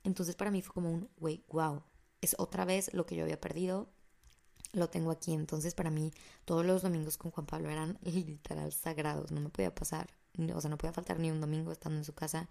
Entonces 0.05 0.37
para 0.37 0.51
mí 0.51 0.63
fue 0.63 0.73
como 0.73 0.91
un, 0.91 1.11
wey, 1.19 1.45
wow, 1.49 1.83
es 2.23 2.35
otra 2.39 2.65
vez 2.65 2.95
lo 2.95 3.05
que 3.05 3.15
yo 3.15 3.25
había 3.25 3.39
perdido, 3.39 3.91
lo 4.75 4.89
tengo 4.89 5.11
aquí. 5.11 5.33
Entonces, 5.33 5.75
para 5.75 5.91
mí, 5.91 6.13
todos 6.45 6.65
los 6.65 6.83
domingos 6.83 7.17
con 7.17 7.31
Juan 7.31 7.47
Pablo 7.47 7.71
eran 7.71 7.99
literal 8.03 8.73
sagrados. 8.73 9.31
No 9.33 9.41
me 9.41 9.49
podía 9.49 9.75
pasar, 9.75 10.09
o 10.55 10.61
sea, 10.61 10.71
no 10.71 10.79
podía 10.79 10.93
faltar 10.93 11.19
ni 11.19 11.31
un 11.31 11.41
domingo 11.41 11.73
estando 11.73 11.99
en 11.99 12.05
su 12.05 12.15
casa. 12.15 12.49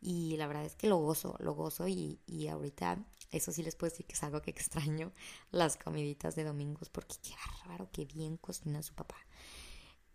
Y 0.00 0.36
la 0.36 0.46
verdad 0.46 0.64
es 0.64 0.76
que 0.76 0.86
lo 0.86 0.98
gozo, 0.98 1.36
lo 1.40 1.54
gozo. 1.54 1.88
Y, 1.88 2.20
y 2.26 2.48
ahorita, 2.48 3.04
eso 3.30 3.52
sí 3.52 3.62
les 3.62 3.74
puedo 3.74 3.90
decir 3.90 4.06
que 4.06 4.14
es 4.14 4.22
algo 4.22 4.42
que 4.42 4.50
extraño, 4.50 5.12
las 5.50 5.76
comiditas 5.76 6.34
de 6.36 6.44
domingos, 6.44 6.88
porque 6.90 7.16
qué 7.22 7.34
bárbaro, 7.62 7.88
qué 7.92 8.04
bien 8.04 8.36
cocina 8.36 8.82
su 8.82 8.94
papá. 8.94 9.16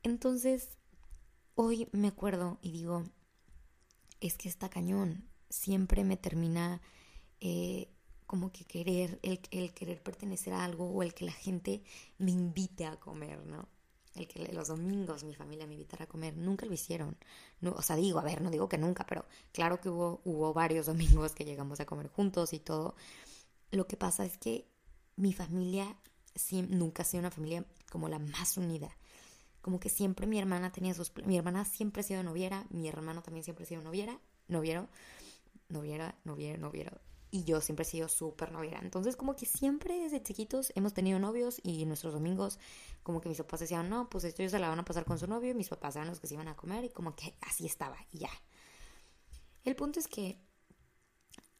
Entonces, 0.03 0.69
hoy 1.55 1.89
me 1.91 2.07
acuerdo 2.07 2.57
y 2.61 2.71
digo, 2.71 3.03
es 4.21 4.37
que 4.37 4.49
está 4.49 4.69
cañón. 4.69 5.27
Siempre 5.49 6.03
me 6.03 6.17
termina. 6.17 6.81
Eh, 7.41 7.89
como 8.29 8.51
que 8.51 8.63
querer, 8.63 9.17
el, 9.23 9.41
el, 9.49 9.73
querer 9.73 10.03
pertenecer 10.03 10.53
a 10.53 10.63
algo 10.63 10.87
o 10.87 11.01
el 11.01 11.15
que 11.15 11.25
la 11.25 11.31
gente 11.31 11.81
me 12.19 12.29
invite 12.29 12.85
a 12.85 12.99
comer, 12.99 13.43
¿no? 13.43 13.67
El 14.13 14.27
que 14.27 14.53
los 14.53 14.67
domingos 14.67 15.23
mi 15.23 15.33
familia 15.33 15.65
me 15.65 15.73
invitara 15.73 16.03
a 16.03 16.07
comer, 16.07 16.37
nunca 16.37 16.67
lo 16.67 16.73
hicieron. 16.73 17.17
No, 17.59 17.71
o 17.71 17.81
sea, 17.81 17.95
digo, 17.95 18.19
a 18.19 18.23
ver, 18.23 18.43
no 18.43 18.51
digo 18.51 18.69
que 18.69 18.77
nunca, 18.77 19.03
pero 19.07 19.25
claro 19.51 19.81
que 19.81 19.89
hubo, 19.89 20.21
hubo 20.25 20.53
varios 20.53 20.85
domingos 20.85 21.33
que 21.33 21.43
llegamos 21.43 21.79
a 21.79 21.87
comer 21.87 22.07
juntos 22.07 22.53
y 22.53 22.59
todo. 22.59 22.93
Lo 23.71 23.87
que 23.87 23.97
pasa 23.97 24.25
es 24.25 24.37
que 24.37 24.69
mi 25.15 25.33
familia 25.33 25.97
nunca 26.69 27.01
ha 27.01 27.05
sido 27.05 27.21
una 27.21 27.31
familia 27.31 27.65
como 27.91 28.09
la 28.09 28.19
más 28.19 28.57
unida. 28.57 28.95
Como 29.63 29.79
que 29.79 29.89
siempre 29.89 30.27
mi 30.27 30.37
hermana 30.37 30.71
tenía 30.71 30.93
sus... 30.93 31.11
Mi 31.25 31.35
hermana 31.35 31.65
siempre 31.65 32.01
ha 32.01 32.03
sido 32.03 32.21
noviera, 32.21 32.67
mi 32.69 32.87
hermano 32.87 33.23
también 33.23 33.43
siempre 33.43 33.63
ha 33.63 33.67
sido 33.67 33.81
noviera, 33.81 34.19
noviero, 34.47 34.87
noviera, 35.67 36.13
noviero, 36.25 36.59
noviero 36.59 37.08
y 37.31 37.43
yo 37.43 37.61
siempre 37.61 37.83
he 37.83 37.89
sido 37.89 38.07
súper 38.07 38.51
noviera. 38.51 38.79
Entonces, 38.79 39.15
como 39.15 39.35
que 39.35 39.45
siempre 39.45 39.99
desde 39.99 40.23
chiquitos 40.23 40.71
hemos 40.75 40.93
tenido 40.93 41.19
novios 41.19 41.59
y 41.63 41.85
nuestros 41.85 42.13
domingos, 42.13 42.59
como 43.03 43.21
que 43.21 43.29
mis 43.29 43.37
papás 43.37 43.59
decían, 43.59 43.89
no, 43.89 44.09
pues 44.09 44.23
ellos 44.23 44.51
se 44.51 44.59
la 44.59 44.69
van 44.69 44.79
a 44.79 44.85
pasar 44.85 45.05
con 45.05 45.19
su 45.19 45.27
novio, 45.27 45.51
y 45.51 45.53
mis 45.53 45.69
papás 45.69 45.95
eran 45.95 46.07
los 46.07 46.19
que 46.19 46.27
se 46.27 46.33
iban 46.33 46.47
a 46.47 46.55
comer 46.55 46.83
y 46.85 46.89
como 46.89 47.15
que 47.15 47.35
así 47.41 47.65
estaba 47.65 47.97
y 48.11 48.19
ya. 48.19 48.31
El 49.63 49.75
punto 49.75 49.99
es 49.99 50.07
que 50.07 50.39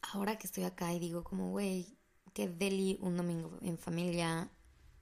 ahora 0.02 0.38
que 0.38 0.46
estoy 0.46 0.64
acá 0.64 0.92
y 0.92 0.98
digo 0.98 1.22
como, 1.22 1.50
güey, 1.50 1.98
que 2.32 2.48
deli 2.48 2.98
un 3.00 3.16
domingo 3.16 3.58
en 3.60 3.78
familia 3.78 4.50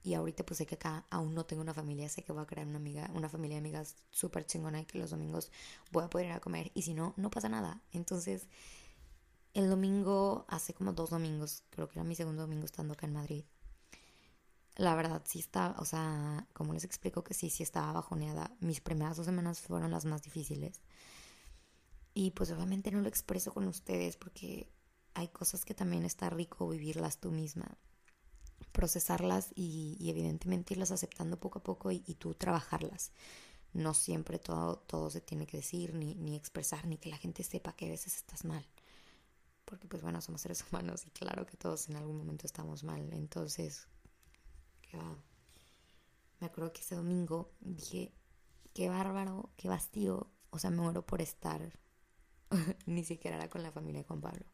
y 0.01 0.13
ahorita 0.13 0.45
pues 0.45 0.57
sé 0.57 0.65
que 0.65 0.75
acá 0.75 1.05
aún 1.09 1.33
no 1.35 1.45
tengo 1.45 1.61
una 1.61 1.73
familia, 1.73 2.09
sé 2.09 2.23
que 2.23 2.31
voy 2.31 2.43
a 2.43 2.45
crear 2.45 2.67
una 2.67 2.77
amiga, 2.77 3.09
una 3.13 3.29
familia 3.29 3.55
de 3.55 3.59
amigas 3.59 3.95
súper 4.11 4.45
chingona 4.45 4.81
y 4.81 4.85
que 4.85 4.97
los 4.97 5.09
domingos 5.09 5.51
voy 5.91 6.03
a 6.03 6.09
poder 6.09 6.27
ir 6.27 6.33
a 6.33 6.39
comer 6.39 6.71
y 6.73 6.83
si 6.83 6.93
no, 6.93 7.13
no 7.17 7.29
pasa 7.29 7.49
nada. 7.49 7.81
Entonces 7.91 8.47
el 9.53 9.69
domingo, 9.69 10.45
hace 10.47 10.73
como 10.73 10.93
dos 10.93 11.09
domingos, 11.09 11.63
creo 11.69 11.87
que 11.89 11.99
era 11.99 12.07
mi 12.07 12.15
segundo 12.15 12.43
domingo 12.43 12.65
estando 12.65 12.93
acá 12.93 13.07
en 13.07 13.13
Madrid. 13.13 13.45
La 14.75 14.95
verdad, 14.95 15.21
sí 15.25 15.39
estaba, 15.39 15.75
o 15.79 15.85
sea, 15.85 16.47
como 16.53 16.73
les 16.73 16.83
explico 16.85 17.23
que 17.23 17.33
sí, 17.33 17.49
sí 17.49 17.63
estaba 17.63 17.91
bajoneada. 17.91 18.55
Mis 18.61 18.79
primeras 18.79 19.17
dos 19.17 19.25
semanas 19.25 19.59
fueron 19.59 19.91
las 19.91 20.05
más 20.05 20.21
difíciles. 20.21 20.81
Y 22.13 22.31
pues 22.31 22.51
obviamente 22.51 22.91
no 22.91 23.01
lo 23.01 23.09
expreso 23.09 23.53
con 23.53 23.67
ustedes 23.67 24.15
porque 24.17 24.71
hay 25.13 25.27
cosas 25.29 25.65
que 25.65 25.73
también 25.73 26.05
está 26.05 26.29
rico 26.29 26.69
vivirlas 26.69 27.19
tú 27.19 27.31
misma. 27.31 27.77
Procesarlas 28.71 29.51
y, 29.55 29.97
evidentemente 30.09 30.73
irlas 30.75 30.91
aceptando 30.91 31.39
poco 31.39 31.59
a 31.59 31.63
poco 31.63 31.91
y, 31.91 31.99
tú 31.99 32.33
trabajarlas. 32.33 33.11
No 33.73 33.93
siempre 33.93 34.39
todo, 34.39 34.77
todo 34.77 35.09
se 35.09 35.21
tiene 35.21 35.45
que 35.45 35.57
decir, 35.57 35.93
ni, 35.93 36.15
ni 36.15 36.35
expresar, 36.35 36.87
ni 36.87 36.97
que 36.97 37.09
la 37.09 37.17
gente 37.17 37.43
sepa 37.43 37.73
que 37.73 37.87
a 37.87 37.89
veces 37.89 38.15
estás 38.15 38.45
mal 38.45 38.65
porque 39.69 39.87
pues 39.87 40.01
bueno, 40.01 40.19
somos 40.21 40.41
seres 40.41 40.65
humanos 40.71 41.05
y 41.05 41.11
claro 41.11 41.45
que 41.45 41.55
todos 41.57 41.89
en 41.89 41.95
algún 41.95 42.17
momento 42.17 42.45
estamos 42.45 42.83
mal. 42.83 43.13
Entonces, 43.13 43.87
Me 46.39 46.47
acuerdo 46.47 46.71
que 46.73 46.81
ese 46.81 46.95
domingo 46.95 47.51
dije, 47.59 48.13
qué 48.73 48.89
bárbaro, 48.89 49.51
qué 49.57 49.67
vacío 49.67 50.31
o 50.51 50.59
sea, 50.59 50.69
me 50.71 50.77
muero 50.77 51.05
por 51.05 51.21
estar, 51.21 51.71
ni 52.85 53.03
siquiera 53.03 53.37
era 53.37 53.49
con 53.49 53.63
la 53.63 53.71
familia 53.71 54.01
de 54.01 54.07
Juan 54.07 54.21
Pablo. 54.21 54.45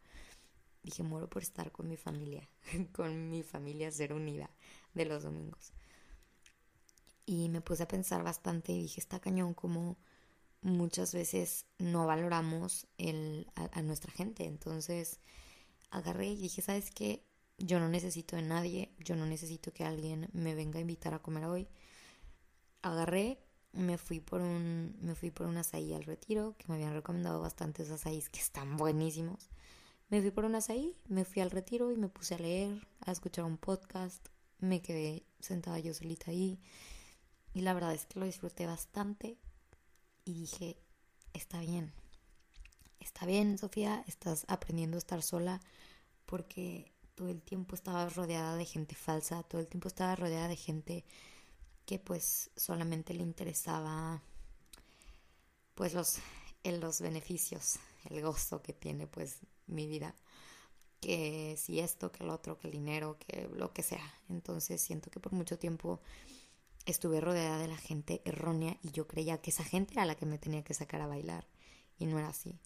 Dije, 0.83 1.03
muero 1.03 1.29
por 1.29 1.41
estar 1.41 1.71
con 1.71 1.87
mi 1.87 1.97
familia, 1.97 2.49
con 2.93 3.29
mi 3.29 3.43
familia 3.43 3.91
ser 3.91 4.13
unida 4.13 4.49
de 4.93 5.05
los 5.05 5.23
domingos. 5.23 5.73
Y 7.25 7.49
me 7.49 7.61
puse 7.61 7.83
a 7.83 7.87
pensar 7.87 8.23
bastante 8.23 8.71
y 8.71 8.81
dije, 8.81 8.99
está 8.99 9.19
cañón 9.19 9.53
como 9.53 9.97
muchas 10.65 11.13
veces 11.13 11.67
no 11.77 12.07
valoramos 12.07 12.87
el, 12.97 13.47
a, 13.55 13.81
nuestra 13.83 14.11
gente. 14.11 14.45
Entonces 14.45 15.19
agarré 15.91 16.27
y 16.27 16.37
dije, 16.37 16.61
¿sabes 16.61 16.89
qué? 16.89 17.23
Yo 17.57 17.79
no 17.79 17.87
necesito 17.87 18.35
de 18.35 18.41
nadie, 18.41 18.91
yo 18.99 19.15
no 19.15 19.25
necesito 19.25 19.71
que 19.71 19.85
alguien 19.85 20.27
me 20.33 20.55
venga 20.55 20.79
a 20.79 20.81
invitar 20.81 21.13
a 21.13 21.21
comer 21.21 21.45
hoy. 21.45 21.67
Agarré, 22.81 23.39
me 23.71 23.97
fui 23.97 24.19
por 24.19 24.41
un, 24.41 24.97
me 25.01 25.15
fui 25.15 25.31
por 25.31 25.47
un 25.47 25.57
azaí 25.57 25.93
al 25.93 26.03
retiro, 26.03 26.55
que 26.57 26.65
me 26.67 26.75
habían 26.75 26.93
recomendado 26.93 27.39
bastantes 27.39 27.91
azaís 27.91 28.29
que 28.29 28.39
están 28.39 28.75
buenísimos. 28.75 29.49
Me 30.09 30.21
fui 30.21 30.31
por 30.31 30.45
un 30.45 30.55
azaí, 30.55 30.97
me 31.07 31.25
fui 31.25 31.41
al 31.41 31.51
retiro 31.51 31.91
y 31.91 31.97
me 31.97 32.09
puse 32.09 32.35
a 32.35 32.39
leer, 32.39 32.87
a 33.05 33.11
escuchar 33.11 33.45
un 33.45 33.57
podcast. 33.57 34.27
Me 34.59 34.81
quedé 34.81 35.25
sentada 35.39 35.79
yo 35.79 35.93
solita 35.93 36.31
ahí. 36.31 36.59
Y 37.53 37.61
la 37.61 37.73
verdad 37.73 37.93
es 37.93 38.05
que 38.05 38.19
lo 38.19 38.25
disfruté 38.25 38.65
bastante 38.65 39.37
y 40.25 40.33
dije, 40.33 40.77
está 41.33 41.59
bien, 41.59 41.93
está 42.99 43.25
bien, 43.25 43.57
Sofía, 43.57 44.03
estás 44.07 44.45
aprendiendo 44.47 44.97
a 44.97 44.99
estar 44.99 45.21
sola 45.21 45.61
porque 46.25 46.91
todo 47.13 47.29
el 47.29 47.41
tiempo 47.41 47.75
estabas 47.75 48.15
rodeada 48.15 48.57
de 48.57 48.65
gente 48.65 48.95
falsa, 48.95 49.43
todo 49.43 49.61
el 49.61 49.67
tiempo 49.67 49.87
estaba 49.87 50.15
rodeada 50.15 50.47
de 50.47 50.55
gente 50.55 51.05
que 51.85 51.99
pues 51.99 52.49
solamente 52.55 53.13
le 53.13 53.21
interesaba 53.21 54.21
pues 55.75 55.93
los, 55.93 56.17
los 56.63 57.01
beneficios, 57.01 57.77
el 58.09 58.21
gozo 58.21 58.61
que 58.61 58.73
tiene 58.73 59.07
pues 59.07 59.37
mi 59.67 59.87
vida, 59.87 60.15
que 60.99 61.55
si 61.57 61.79
esto, 61.79 62.11
que 62.11 62.23
el 62.23 62.31
otro, 62.31 62.57
que 62.57 62.67
el 62.67 62.73
dinero, 62.73 63.17
que 63.19 63.47
lo 63.53 63.71
que 63.73 63.83
sea. 63.83 64.13
Entonces 64.29 64.81
siento 64.81 65.11
que 65.11 65.19
por 65.19 65.33
mucho 65.33 65.59
tiempo 65.59 66.01
estuve 66.85 67.21
rodeada 67.21 67.57
de 67.57 67.67
la 67.67 67.77
gente 67.77 68.21
errónea 68.25 68.77
y 68.81 68.91
yo 68.91 69.07
creía 69.07 69.41
que 69.41 69.49
esa 69.49 69.63
gente 69.63 69.93
era 69.93 70.05
la 70.05 70.15
que 70.15 70.25
me 70.25 70.37
tenía 70.37 70.63
que 70.63 70.73
sacar 70.73 71.01
a 71.01 71.07
bailar 71.07 71.47
y 71.97 72.05
no 72.05 72.19
era 72.19 72.29
así. 72.29 72.59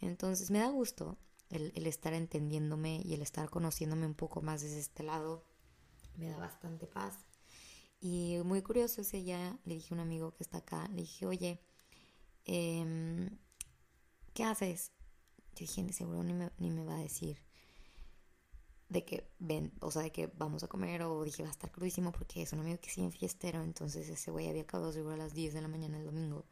Entonces 0.00 0.50
me 0.50 0.60
da 0.60 0.68
gusto 0.68 1.18
el, 1.50 1.86
estar 1.86 2.14
entendiéndome 2.14 3.02
y 3.04 3.14
el 3.14 3.22
estar 3.22 3.50
conociéndome 3.50 4.06
un 4.06 4.14
poco 4.14 4.40
más 4.40 4.62
desde 4.62 4.78
este 4.78 5.02
lado. 5.02 5.44
Me 6.16 6.28
da 6.28 6.36
bastante 6.36 6.86
paz. 6.86 7.26
Y 8.00 8.38
muy 8.44 8.62
curioso 8.62 9.02
ese 9.02 9.24
ya 9.24 9.58
le 9.64 9.74
dije 9.74 9.92
a 9.92 9.96
un 9.96 10.00
amigo 10.00 10.34
que 10.34 10.42
está 10.42 10.58
acá, 10.58 10.88
le 10.88 11.02
dije, 11.02 11.26
oye, 11.26 11.60
em, 12.44 13.38
¿qué 14.32 14.44
haces? 14.44 14.92
Yo 15.54 15.66
dije, 15.66 15.92
seguro 15.92 16.22
ni 16.22 16.32
me, 16.32 16.50
ni 16.58 16.70
me 16.70 16.84
va 16.84 16.94
a 16.94 17.02
decir 17.02 17.49
de 18.90 19.04
que 19.04 19.30
ven, 19.38 19.72
o 19.80 19.90
sea, 19.90 20.02
de 20.02 20.10
que 20.10 20.26
vamos 20.36 20.64
a 20.64 20.68
comer 20.68 21.02
o 21.04 21.24
dije 21.24 21.44
va 21.44 21.48
a 21.48 21.52
estar 21.52 21.70
crudísimo 21.70 22.10
porque 22.12 22.42
es 22.42 22.52
un 22.52 22.60
amigo 22.60 22.78
que 22.80 22.90
sí 22.90 23.00
en 23.00 23.12
fiestero, 23.12 23.62
entonces 23.62 24.08
ese 24.08 24.30
güey 24.32 24.48
había 24.48 24.62
acabado 24.62 24.92
seguro 24.92 25.14
a 25.14 25.16
las 25.16 25.32
10 25.32 25.54
de 25.54 25.62
la 25.62 25.68
mañana 25.68 25.96
el 25.96 26.04
domingo. 26.04 26.44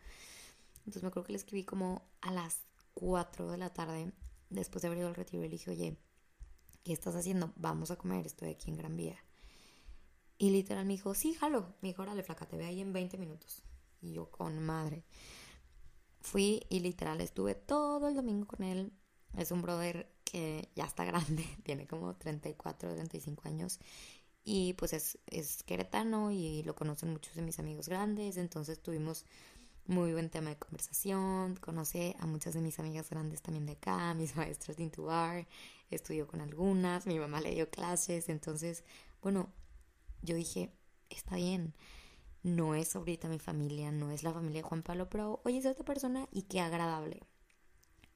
Entonces 0.79 1.03
me 1.03 1.09
acuerdo 1.09 1.27
que 1.27 1.33
le 1.33 1.39
escribí 1.39 1.65
como 1.65 2.09
a 2.21 2.31
las 2.31 2.63
4 2.95 3.51
de 3.51 3.59
la 3.59 3.73
tarde, 3.73 4.13
después 4.51 4.83
de 4.83 4.89
haber 4.89 5.01
ido 5.01 5.09
al 5.09 5.17
retiro, 5.17 5.43
le 5.43 5.49
dije, 5.49 5.71
oye, 5.71 5.97
¿qué 6.85 6.93
estás 6.93 7.17
haciendo? 7.17 7.53
Vamos 7.57 7.91
a 7.91 7.97
comer, 7.97 8.25
estoy 8.25 8.51
aquí 8.51 8.71
en 8.71 8.77
Gran 8.77 8.97
Vía. 8.97 9.19
Y 10.39 10.51
literal 10.51 10.87
me 10.87 10.93
dijo, 10.93 11.15
sí, 11.15 11.35
jalo. 11.35 11.75
Me 11.83 11.89
dijo, 11.89 12.03
órale, 12.03 12.23
flaca, 12.23 12.47
te 12.47 12.57
ve 12.57 12.67
ahí 12.67 12.81
en 12.81 12.93
20 12.93 13.19
minutos. 13.19 13.65
Y 14.01 14.13
yo, 14.13 14.31
con 14.31 14.57
madre. 14.61 15.05
Fui 16.21 16.63
y 16.71 16.79
literal 16.81 17.21
estuve 17.21 17.57
todo 17.57 18.09
el 18.09 18.15
domingo 18.15 18.47
con 18.47 18.63
él. 18.63 18.93
Es 19.37 19.51
un 19.51 19.61
brother 19.61 20.09
que 20.31 20.69
ya 20.75 20.85
está 20.85 21.05
grande, 21.05 21.45
tiene 21.65 21.87
como 21.87 22.15
34, 22.15 22.95
35 22.95 23.49
años 23.49 23.81
y 24.45 24.75
pues 24.75 24.93
es, 24.93 25.19
es 25.27 25.63
queretano 25.63 26.31
y 26.31 26.63
lo 26.63 26.75
conocen 26.75 27.11
muchos 27.13 27.35
de 27.35 27.43
mis 27.43 27.59
amigos 27.59 27.89
grandes, 27.89 28.37
entonces 28.37 28.81
tuvimos 28.81 29.25
muy 29.87 30.13
buen 30.13 30.29
tema 30.29 30.51
de 30.51 30.57
conversación, 30.57 31.57
conoce 31.57 32.15
a 32.19 32.27
muchas 32.27 32.55
de 32.55 32.61
mis 32.61 32.79
amigas 32.79 33.09
grandes 33.11 33.43
también 33.43 33.67
de 33.67 33.73
acá, 33.73 34.15
mis 34.15 34.37
maestros 34.37 34.77
de 34.77 34.85
Intubar, 34.85 35.47
estudió 35.91 36.27
con 36.27 36.41
algunas, 36.41 37.07
mi 37.07 37.19
mamá 37.19 37.41
le 37.41 37.55
dio 37.55 37.71
clases, 37.71 38.29
entonces, 38.29 38.85
bueno, 39.23 39.51
yo 40.23 40.35
dije, 40.35 40.73
está 41.09 41.37
bien, 41.37 41.75
no 42.43 42.75
es 42.75 42.95
ahorita 42.97 43.29
mi 43.29 43.39
familia, 43.39 43.91
no 43.91 44.11
es 44.11 44.23
la 44.23 44.33
familia 44.33 44.63
de 44.63 44.69
Juan 44.69 44.83
Pablo, 44.83 45.09
pero 45.09 45.41
oye, 45.45 45.59
es 45.59 45.67
otra 45.67 45.85
persona 45.85 46.29
y 46.33 46.43
qué 46.43 46.61
agradable. 46.61 47.23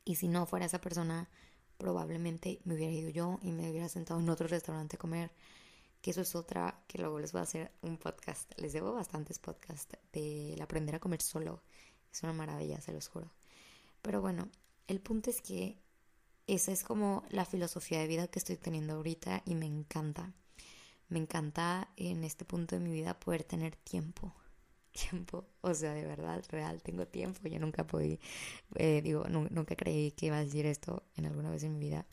Y 0.05 0.17
si 0.17 0.29
no 0.29 0.47
fuera 0.47 0.67
esa 0.67 0.81
persona, 0.81 1.29
probablemente 1.83 2.61
me 2.65 2.75
hubiera 2.75 2.93
ido 2.93 3.11
yo 3.11 3.41
y 3.43 3.51
me 3.51 3.69
hubiera 3.69 3.89
sentado 3.89 4.21
en 4.21 4.29
otro 4.31 4.47
restaurante 4.47 4.97
a 4.97 4.99
comer. 5.01 5.33
Que 6.01 6.13
eso 6.13 6.21
es 6.21 6.35
otra, 6.35 6.83
que 6.87 6.99
luego 6.99 7.19
les 7.19 7.33
voy 7.33 7.41
a 7.41 7.43
hacer 7.43 7.73
un 7.83 7.97
podcast. 7.97 8.51
Les 8.57 8.73
debo 8.73 8.93
bastantes 8.93 9.39
podcasts 9.39 9.97
de 10.13 10.57
aprender 10.63 10.95
a 10.95 11.01
comer 11.01 11.21
solo. 11.21 11.61
Es 12.13 12.23
una 12.23 12.33
maravilla, 12.33 12.81
se 12.81 12.93
los 12.93 13.09
juro. 13.09 13.31
Pero 14.01 14.21
bueno, 14.21 14.49
el 14.87 15.01
punto 15.01 15.31
es 15.31 15.41
que 15.41 15.77
esa 16.47 16.71
es 16.73 16.85
como 16.85 17.25
la 17.31 17.45
filosofía 17.45 17.99
de 17.99 18.07
vida 18.07 18.29
que 18.29 18.39
estoy 18.39 18.57
teniendo 18.57 18.95
ahorita 18.95 19.43
y 19.45 19.55
me 19.55 19.67
encanta. 19.67 20.33
Me 21.09 21.19
encanta 21.19 21.89
en 21.97 22.25
este 22.25 22.45
punto 22.45 22.77
de 22.77 22.81
mi 22.81 22.93
vida 22.93 23.19
poder 23.19 23.45
tener 23.45 23.77
tiempo 23.77 24.35
tiempo, 24.93 25.47
o 25.63 25.75
sea, 25.75 25.95
de 25.95 26.05
verdad, 26.05 26.43
real, 26.51 26.83
tengo 26.83 27.07
tiempo, 27.07 27.49
yo 27.49 27.59
nunca 27.59 27.87
podí, 27.87 28.21
eh, 28.77 29.01
digo, 29.03 29.25
nunca 29.29 29.77
creí 29.77 30.13
que 30.13 30.27
iba 30.27 30.39
a 30.39 30.45
decir 30.45 30.67
esto 30.67 31.05
en 31.17 31.27
alguna 31.27 31.51
vez 31.51 31.63
en 31.65 31.73
mi 31.75 31.81
vida, 31.81 32.07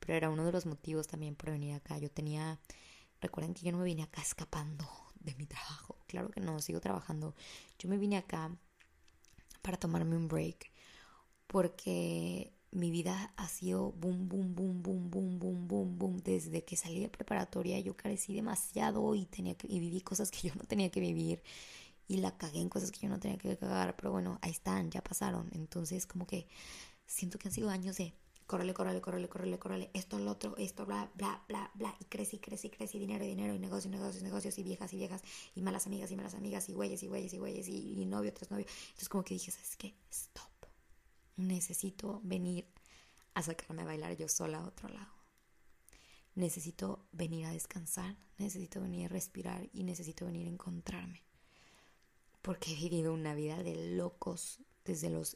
pero 0.00 0.14
era 0.14 0.30
uno 0.30 0.44
de 0.44 0.52
los 0.52 0.66
motivos 0.66 1.06
también 1.06 1.34
por 1.36 1.50
venir 1.50 1.74
acá, 1.74 1.98
yo 1.98 2.10
tenía, 2.10 2.58
recuerden 3.20 3.54
que 3.54 3.64
yo 3.66 3.72
no 3.72 3.78
me 3.78 3.84
vine 3.84 4.02
acá 4.02 4.22
escapando 4.22 4.86
de 5.20 5.34
mi 5.36 5.46
trabajo, 5.46 5.98
claro 6.06 6.30
que 6.30 6.40
no, 6.40 6.60
sigo 6.60 6.80
trabajando, 6.80 7.34
yo 7.78 7.88
me 7.88 7.98
vine 7.98 8.16
acá 8.16 8.50
para 9.62 9.76
tomarme 9.78 10.16
un 10.16 10.28
break, 10.28 10.70
porque 11.46 12.52
mi 12.74 12.90
vida 12.90 13.32
ha 13.36 13.48
sido 13.48 13.92
boom, 13.92 14.28
boom, 14.28 14.54
boom, 14.54 14.82
boom, 14.82 15.10
boom, 15.10 15.38
boom, 15.38 15.68
boom, 15.68 15.98
boom. 15.98 16.22
Desde 16.24 16.64
que 16.64 16.76
salí 16.76 17.00
de 17.00 17.08
preparatoria 17.08 17.78
yo 17.80 17.96
carecí 17.96 18.34
demasiado 18.34 19.14
y 19.14 19.26
tenía 19.26 19.54
que 19.54 19.68
y 19.72 19.78
viví 19.78 20.00
cosas 20.00 20.30
que 20.30 20.48
yo 20.48 20.54
no 20.56 20.64
tenía 20.64 20.90
que 20.90 21.00
vivir 21.00 21.42
y 22.06 22.18
la 22.18 22.36
cagué 22.36 22.60
en 22.60 22.68
cosas 22.68 22.90
que 22.90 23.00
yo 23.00 23.08
no 23.08 23.18
tenía 23.18 23.38
que 23.38 23.56
cagar, 23.56 23.96
pero 23.96 24.12
bueno, 24.12 24.38
ahí 24.42 24.50
están, 24.50 24.90
ya 24.90 25.02
pasaron. 25.02 25.48
Entonces, 25.52 26.06
como 26.06 26.26
que 26.26 26.46
siento 27.06 27.38
que 27.38 27.48
han 27.48 27.54
sido 27.54 27.70
años 27.70 27.96
de 27.96 28.14
córrele, 28.46 28.74
córrele, 28.74 29.00
córrele, 29.00 29.28
córrele, 29.28 29.58
córrele, 29.58 29.90
esto, 29.94 30.18
lo 30.18 30.32
otro, 30.32 30.54
esto, 30.58 30.84
bla, 30.84 31.10
bla, 31.14 31.42
bla, 31.48 31.70
bla, 31.74 31.96
y 31.98 32.04
crece, 32.04 32.36
y 32.36 32.38
crece, 32.40 32.98
dinero, 32.98 33.24
y 33.24 33.28
dinero, 33.28 33.54
y 33.54 33.58
negocios, 33.58 33.90
negocios, 33.90 34.22
negocios, 34.22 34.58
y 34.58 34.62
viejas, 34.62 34.92
y 34.92 34.96
viejas, 34.96 35.22
y 35.54 35.62
malas 35.62 35.86
amigas, 35.86 36.10
y 36.10 36.16
malas 36.16 36.34
amigas, 36.34 36.68
y 36.68 36.74
güeyes, 36.74 37.02
y 37.02 37.06
güeyes, 37.06 37.32
y 37.32 37.38
güeyes, 37.38 37.68
y, 37.68 38.04
novio 38.06 38.32
tras 38.34 38.50
novio. 38.50 38.66
Entonces, 38.68 39.08
como 39.08 39.24
que 39.24 39.34
dije, 39.34 39.50
¿sabes 39.50 39.76
qué? 39.76 39.94
Stop. 40.10 40.50
Necesito 41.36 42.20
venir 42.22 42.68
a 43.32 43.42
sacarme 43.42 43.82
a 43.82 43.86
bailar 43.86 44.16
yo 44.16 44.28
sola 44.28 44.58
a 44.58 44.66
otro 44.66 44.88
lado. 44.88 45.12
Necesito 46.34 47.06
venir 47.12 47.46
a 47.46 47.52
descansar, 47.52 48.16
necesito 48.38 48.80
venir 48.80 49.06
a 49.06 49.08
respirar 49.08 49.68
y 49.72 49.84
necesito 49.84 50.26
venir 50.26 50.48
a 50.48 50.50
encontrarme 50.50 51.22
porque 52.44 52.72
he 52.72 52.74
vivido 52.76 53.14
una 53.14 53.34
vida 53.34 53.62
de 53.62 53.96
locos 53.96 54.60
desde 54.84 55.08
los 55.08 55.34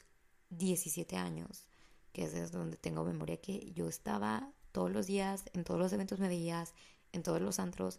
17 0.51 1.17
años, 1.17 1.67
que 2.13 2.25
es 2.25 2.53
donde 2.53 2.77
tengo 2.77 3.03
memoria 3.03 3.41
que 3.41 3.73
yo 3.73 3.89
estaba 3.89 4.53
todos 4.73 4.93
los 4.93 5.07
días, 5.07 5.45
en 5.55 5.65
todos 5.65 5.81
los 5.81 5.91
eventos 5.95 6.19
me 6.19 6.29
veías, 6.29 6.75
en 7.13 7.23
todos 7.23 7.41
los 7.41 7.61
antros. 7.61 7.99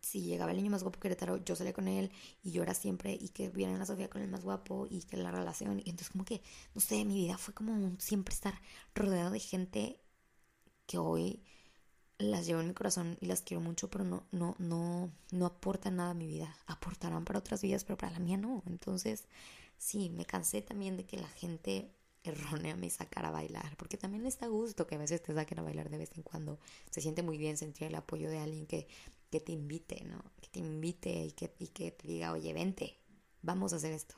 Si 0.00 0.22
llegaba 0.22 0.52
el 0.52 0.56
niño 0.56 0.70
más 0.70 0.82
guapo 0.82 0.98
Querétaro, 0.98 1.44
yo 1.44 1.54
salía 1.54 1.74
con 1.74 1.88
él 1.88 2.10
y 2.42 2.52
yo 2.52 2.62
era 2.62 2.72
siempre, 2.72 3.12
y 3.12 3.28
que 3.28 3.50
viera 3.50 3.74
a 3.74 3.78
la 3.78 3.84
Sofía 3.84 4.08
con 4.08 4.22
el 4.22 4.28
más 4.28 4.44
guapo 4.44 4.86
y 4.88 5.02
que 5.02 5.18
la 5.18 5.30
relación. 5.30 5.80
Y 5.80 5.90
entonces, 5.90 6.08
como 6.08 6.24
que, 6.24 6.40
no 6.74 6.80
sé, 6.80 7.04
mi 7.04 7.16
vida 7.16 7.36
fue 7.36 7.52
como 7.52 8.00
siempre 8.00 8.32
estar 8.32 8.62
rodeado 8.94 9.30
de 9.30 9.40
gente 9.40 10.00
que 10.86 10.96
hoy 10.96 11.42
las 12.20 12.46
llevo 12.46 12.60
en 12.60 12.68
mi 12.68 12.74
corazón 12.74 13.16
y 13.20 13.26
las 13.26 13.42
quiero 13.42 13.60
mucho, 13.60 13.90
pero 13.90 14.04
no, 14.04 14.24
no, 14.32 14.54
no, 14.58 15.10
no 15.32 15.46
aportan 15.46 15.96
nada 15.96 16.10
a 16.10 16.14
mi 16.14 16.26
vida. 16.26 16.56
Aportarán 16.66 17.24
para 17.24 17.38
otras 17.38 17.62
vidas, 17.62 17.84
pero 17.84 17.96
para 17.96 18.12
la 18.12 18.18
mía 18.18 18.36
no. 18.36 18.62
Entonces, 18.66 19.24
sí, 19.78 20.10
me 20.10 20.24
cansé 20.26 20.62
también 20.62 20.96
de 20.96 21.06
que 21.06 21.16
la 21.16 21.28
gente 21.28 21.90
errónea 22.24 22.76
me 22.76 22.90
sacara 22.90 23.28
a 23.28 23.32
bailar, 23.32 23.76
porque 23.76 23.96
también 23.96 24.22
les 24.24 24.38
da 24.38 24.46
gusto 24.46 24.86
que 24.86 24.94
a 24.94 24.98
veces 24.98 25.22
te 25.22 25.34
saquen 25.34 25.58
a 25.60 25.62
bailar 25.62 25.90
de 25.90 25.98
vez 25.98 26.10
en 26.16 26.22
cuando. 26.22 26.58
Se 26.90 27.00
siente 27.00 27.22
muy 27.22 27.38
bien 27.38 27.56
sentir 27.56 27.86
el 27.88 27.94
apoyo 27.94 28.30
de 28.30 28.38
alguien 28.38 28.66
que, 28.66 28.86
que 29.30 29.40
te 29.40 29.52
invite, 29.52 30.04
¿no? 30.04 30.22
Que 30.40 30.48
te 30.48 30.58
invite 30.60 31.24
y 31.24 31.32
que, 31.32 31.54
y 31.58 31.68
que 31.68 31.90
te 31.92 32.06
diga, 32.06 32.32
oye, 32.32 32.52
vente, 32.52 32.98
vamos 33.42 33.72
a 33.72 33.76
hacer 33.76 33.92
esto, 33.92 34.16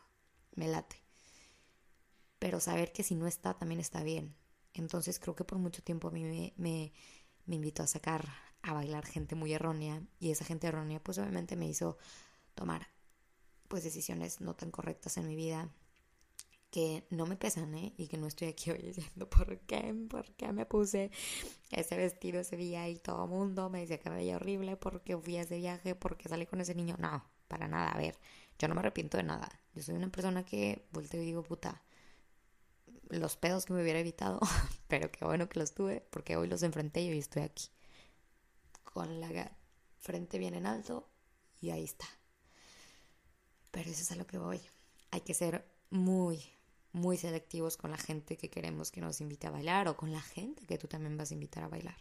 me 0.57 0.69
late. 0.69 0.97
Pero 2.39 2.61
saber 2.61 2.93
que 2.93 3.03
si 3.05 3.15
no 3.15 3.27
está, 3.27 3.55
también 3.55 3.81
está 3.81 4.03
bien. 4.03 4.35
Entonces 4.75 5.19
creo 5.19 5.37
que 5.37 5.45
por 5.45 5.59
mucho 5.59 5.83
tiempo 5.83 6.09
a 6.09 6.11
mí 6.11 6.25
me, 6.25 6.55
me 6.57 6.93
me 7.47 7.57
invitó 7.57 7.83
a 7.83 7.87
sacar 7.87 8.29
a 8.63 8.73
bailar 8.73 9.05
gente 9.07 9.35
muy 9.35 9.53
errónea 9.53 10.03
y 10.21 10.31
esa 10.31 10.45
gente 10.45 10.69
errónea 10.69 11.03
pues 11.03 11.19
obviamente 11.19 11.57
me 11.57 11.67
hizo 11.67 11.99
tomar 12.55 12.87
pues 13.69 13.85
decisiones 13.85 14.41
no 14.41 14.55
tan 14.55 14.71
correctas 14.71 15.17
en 15.17 15.27
mi 15.27 15.35
vida 15.35 15.71
que 16.73 17.07
no 17.11 17.27
me 17.27 17.37
pesan, 17.37 17.75
¿eh? 17.75 17.93
Y 17.99 18.09
que 18.09 18.17
no 18.17 18.27
estoy 18.27 18.49
aquí 18.49 18.71
hoy 18.71 18.79
diciendo 18.79 19.29
por 19.29 19.59
qué, 19.61 19.95
por 20.09 20.33
qué 20.33 20.53
me 20.53 20.65
puse 20.65 21.11
ese 21.71 21.97
vestido 21.97 22.41
ese 22.41 22.57
día 22.57 22.89
y 22.89 22.97
todo 22.97 23.25
el 23.25 23.31
mundo 23.31 23.69
me 23.69 23.81
decía 23.81 24.01
que 24.01 24.09
me 24.09 24.17
veía 24.17 24.37
horrible 24.37 24.77
porque 24.77 25.17
fui 25.17 25.37
a 25.37 25.43
ese 25.43 25.59
viaje, 25.59 25.95
porque 25.95 26.31
salí 26.31 26.47
con 26.47 26.63
ese 26.63 26.75
niño. 26.75 26.97
No, 26.99 27.25
para 27.47 27.69
nada. 27.69 27.91
A 27.93 27.99
ver, 27.99 28.17
yo 28.59 28.69
no 28.69 28.75
me 28.75 28.81
arrepiento 28.81 29.19
de 29.19 29.23
nada. 29.23 29.49
Yo 29.75 29.83
soy 29.83 29.97
una 29.97 30.09
persona 30.11 30.45
que 30.45 30.87
volteo 30.93 31.23
y 31.23 31.27
digo, 31.27 31.43
puta, 31.43 31.83
los 33.19 33.37
pedos 33.37 33.65
que 33.65 33.73
me 33.73 33.83
hubiera 33.83 34.01
evitado, 34.01 34.41
pero 34.89 35.11
qué 35.11 35.25
bueno 35.25 35.49
que 35.49 35.59
los 35.59 35.75
tuve 35.75 36.07
porque 36.11 36.37
hoy 36.37 36.49
los 36.49 36.63
enfrenté 36.63 37.03
y 37.03 37.11
hoy 37.11 37.19
estoy 37.19 37.43
aquí. 37.43 37.69
Con 38.85 39.21
la 39.21 39.53
frente 39.99 40.39
bien 40.39 40.55
en 40.55 40.67
alto 40.67 41.09
y 41.61 41.71
ahí 41.71 41.85
está. 41.85 42.07
Pero 43.71 43.91
eso 43.91 44.03
es 44.03 44.13
a 44.13 44.17
lo 44.17 44.27
que 44.27 44.39
voy. 44.39 44.61
Hay 45.11 45.23
que 45.23 45.35
ser 45.35 45.67
muy, 45.91 46.43
muy 46.93 47.17
selectivos 47.17 47.77
con 47.77 47.91
la 47.91 47.97
gente 47.97 48.37
que 48.37 48.51
queremos 48.51 48.91
que 48.91 49.01
nos 49.01 49.21
invite 49.21 49.47
a 49.47 49.51
bailar 49.51 49.89
o 49.89 49.97
con 49.97 50.13
la 50.13 50.21
gente 50.21 50.67
que 50.67 50.79
tú 50.79 50.89
también 50.89 51.17
vas 51.17 51.31
a 51.31 51.35
invitar 51.35 51.65
a 51.65 51.69
bailar. 51.69 51.97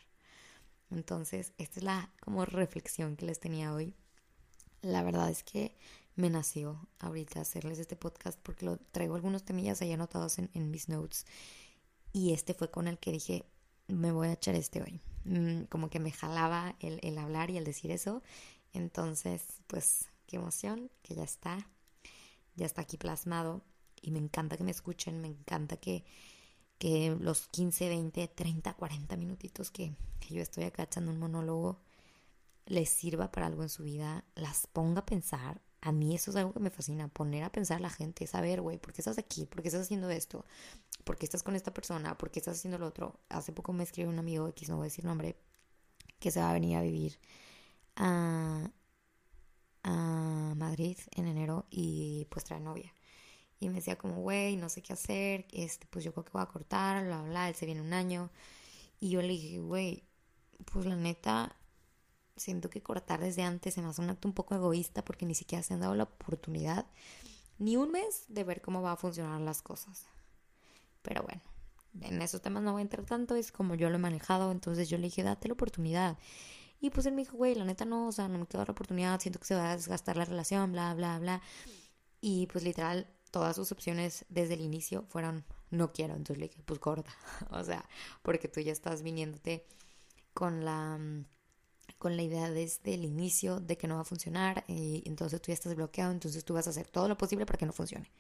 Entonces, 0.90 1.54
esta 1.58 1.80
es 1.80 1.84
la 1.84 2.12
como 2.20 2.46
reflexión 2.46 3.16
que 3.16 3.26
les 3.26 3.40
tenía 3.40 3.74
hoy. 3.74 3.96
La 4.82 5.04
verdad 5.04 5.30
es 5.30 5.44
que 5.44 5.78
me 6.16 6.30
nació 6.30 6.88
ahorita 7.00 7.42
hacerles 7.42 7.80
este 7.80 7.96
podcast 7.96 8.40
porque 8.42 8.78
traigo 8.92 9.16
algunos 9.16 9.44
temillas 9.44 9.82
ahí 9.82 9.92
anotados 9.92 10.38
en, 10.40 10.72
mis 10.72 10.90
notes 10.90 11.26
y 12.14 12.34
este 12.34 12.54
fue 12.54 12.70
con 12.70 12.88
el 12.88 13.00
que 13.00 13.12
dije, 13.12 13.46
me 13.88 14.12
voy 14.12 14.28
a 14.28 14.34
echar 14.34 14.56
este 14.56 14.82
hoy. 14.82 15.00
Mm, 15.24 15.64
como 15.64 15.90
que 15.90 16.00
me 16.00 16.12
jalaba 16.12 16.76
el, 16.80 17.00
el 17.04 17.18
hablar 17.18 17.50
y 17.50 17.58
el 17.58 17.64
decir 17.64 17.92
eso. 17.92 18.22
Entonces, 18.74 19.44
pues, 19.68 20.10
qué 20.28 20.38
emoción 20.38 20.92
que 21.04 21.16
ya 21.16 21.24
está, 21.24 21.70
ya 22.56 22.66
está 22.66 22.82
aquí 22.82 22.98
plasmado 22.98 23.62
y 24.02 24.12
me 24.12 24.20
encanta 24.20 24.58
que 24.58 24.64
me 24.64 24.72
escuchen, 24.72 25.22
me 25.22 25.28
encanta 25.28 25.78
que, 25.78 26.04
que 26.78 27.16
los 27.20 27.48
15, 27.48 27.88
20, 27.88 28.28
30, 28.28 28.74
40 28.74 29.18
minutitos 29.18 29.72
que, 29.72 29.96
que 30.20 30.34
yo 30.34 30.42
estoy 30.42 30.66
acá 30.66 30.84
echando 30.84 31.12
un 31.12 31.20
monólogo 31.20 31.80
les 32.66 32.90
sirva 32.90 33.32
para 33.32 33.48
algo 33.48 33.64
en 33.64 33.70
su 33.70 33.84
vida, 33.84 34.24
las 34.36 34.68
ponga 34.68 35.02
a 35.02 35.06
pensar. 35.06 35.62
A 35.82 35.92
mí 35.92 36.14
eso 36.16 36.32
es 36.32 36.38
algo 36.38 36.54
que 36.54 36.60
me 36.60 36.70
fascina, 36.70 37.08
poner 37.08 37.44
a 37.44 37.52
pensar 37.52 37.78
a 37.78 37.80
la 37.82 37.90
gente, 37.90 38.28
saber, 38.28 38.62
güey, 38.62 38.78
¿por 38.78 38.94
qué 38.94 39.02
estás 39.02 39.18
aquí? 39.18 39.46
¿Por 39.48 39.62
qué 39.62 39.70
estás 39.70 39.84
haciendo 39.84 40.10
esto? 40.12 40.46
¿Por 41.04 41.18
qué 41.18 41.26
estás 41.26 41.44
con 41.44 41.56
esta 41.56 41.74
persona? 41.74 42.18
¿Por 42.18 42.30
qué 42.32 42.40
estás 42.40 42.58
haciendo 42.58 42.78
lo 42.78 42.88
otro? 42.88 43.20
Hace 43.30 43.52
poco 43.52 43.74
me 43.74 43.84
escribió 43.84 44.12
un 44.12 44.20
amigo, 44.20 44.48
X, 44.50 44.70
no 44.70 44.78
voy 44.78 44.86
a 44.86 44.90
decir 44.90 45.06
nombre, 45.06 45.36
que 46.20 46.32
se 46.32 46.40
va 46.40 46.52
a 46.52 46.54
venir 46.54 46.78
a 46.78 46.82
vivir 46.84 47.20
a, 47.96 48.72
a 49.84 50.54
Madrid 50.56 50.98
en 51.16 51.28
enero 51.28 51.66
y 51.70 52.28
pues 52.30 52.46
trae 52.46 52.60
novia. 52.60 52.94
Y 53.60 53.70
me 53.70 53.76
decía 53.76 53.98
como, 53.98 54.22
güey, 54.22 54.58
no 54.58 54.70
sé 54.70 54.82
qué 54.82 54.94
hacer, 54.94 55.48
este, 55.52 55.88
pues 55.88 56.04
yo 56.06 56.14
creo 56.14 56.26
que 56.26 56.32
voy 56.34 56.42
a 56.44 56.48
cortar, 56.48 57.06
bla, 57.06 57.22
bla, 57.24 57.50
él 57.50 57.56
se 57.56 57.66
viene 57.66 57.82
un 57.82 57.94
año. 57.94 58.32
Y 59.00 59.10
yo 59.12 59.22
le 59.22 59.30
dije, 59.30 59.60
güey, 59.60 60.04
pues 60.66 60.86
la 60.86 60.96
neta, 60.96 61.56
siento 62.42 62.70
que 62.70 62.82
cortar 62.82 63.20
desde 63.20 63.44
antes 63.44 63.74
se 63.74 63.82
me 63.82 63.88
hace 63.88 64.02
un 64.02 64.10
acto 64.10 64.28
un 64.28 64.34
poco 64.34 64.56
egoísta 64.56 65.04
porque 65.06 65.26
ni 65.26 65.36
siquiera 65.36 65.64
se 65.64 65.74
han 65.74 65.82
dado 65.82 65.96
la 65.96 66.04
oportunidad, 66.04 66.86
ni 67.60 67.78
un 67.78 67.92
mes, 67.92 68.26
de 68.28 68.44
ver 68.44 68.62
cómo 68.62 68.82
va 68.82 68.94
a 68.94 68.98
funcionar 68.98 69.40
las 69.42 69.62
cosas. 69.62 70.06
Pero 71.02 71.24
bueno, 71.24 71.42
en 72.02 72.22
esos 72.22 72.42
temas 72.42 72.64
no 72.64 72.74
voy 72.74 72.82
a 72.82 72.84
entrar 72.84 73.06
tanto, 73.06 73.36
es 73.36 73.52
como 73.52 73.76
yo 73.76 73.90
lo 73.90 73.96
he 73.96 74.00
manejado, 74.00 74.52
entonces 74.52 74.90
yo 74.90 74.98
le 74.98 75.06
dije, 75.06 75.24
date 75.24 75.48
la 75.48 75.54
oportunidad. 75.54 76.18
Y 76.80 76.90
pues 76.90 77.06
él 77.06 77.14
me 77.14 77.22
dijo, 77.22 77.38
güey, 77.38 77.54
la 77.54 77.66
neta 77.66 77.86
no, 77.86 78.08
o 78.08 78.12
sea, 78.12 78.28
no 78.28 78.40
me 78.40 78.48
quedo 78.48 78.66
la 78.66 78.72
oportunidad, 78.72 79.20
siento 79.20 79.40
que 79.40 79.46
se 79.46 79.56
va 79.56 79.72
a 79.72 79.76
desgastar 79.78 80.18
la 80.18 80.26
relación, 80.26 80.72
bla, 80.72 80.94
bla, 80.96 81.20
bla. 81.20 81.42
Y 82.22 82.48
pues 82.48 82.64
literal, 82.64 83.08
todas 83.30 83.56
sus 83.56 83.72
opciones 83.72 84.26
desde 84.30 84.56
el 84.56 84.62
inicio 84.62 85.06
fueron 85.10 85.46
no 85.70 85.92
quiero. 85.94 86.16
Entonces 86.16 86.40
le 86.40 86.48
dije, 86.48 86.64
pues 86.66 86.80
corta. 86.80 87.12
o 87.52 87.64
sea, 87.64 87.88
porque 88.24 88.48
tú 88.48 88.60
ya 88.60 88.72
estás 88.72 89.04
viniéndote 89.04 89.66
con 90.34 90.66
la 90.66 91.00
con 91.98 92.16
la 92.16 92.24
idea 92.24 92.50
desde 92.50 92.94
el 92.94 93.06
inicio 93.06 93.60
de 93.60 93.78
que 93.78 93.88
no 93.88 93.96
va 93.96 94.02
a 94.02 94.06
funcionar 94.06 94.64
y 94.68 95.04
entonces 95.06 95.42
tú 95.42 95.48
ya 95.50 95.54
estás 95.54 95.76
bloqueado, 95.76 96.12
entonces 96.12 96.44
tú 96.46 96.54
vas 96.54 96.68
a 96.68 96.72
hacer 96.72 96.88
todo 96.88 97.08
lo 97.08 97.18
posible 97.18 97.46
para 97.46 97.58
que 97.58 97.66
no 97.66 97.74
funcione. 97.74 98.12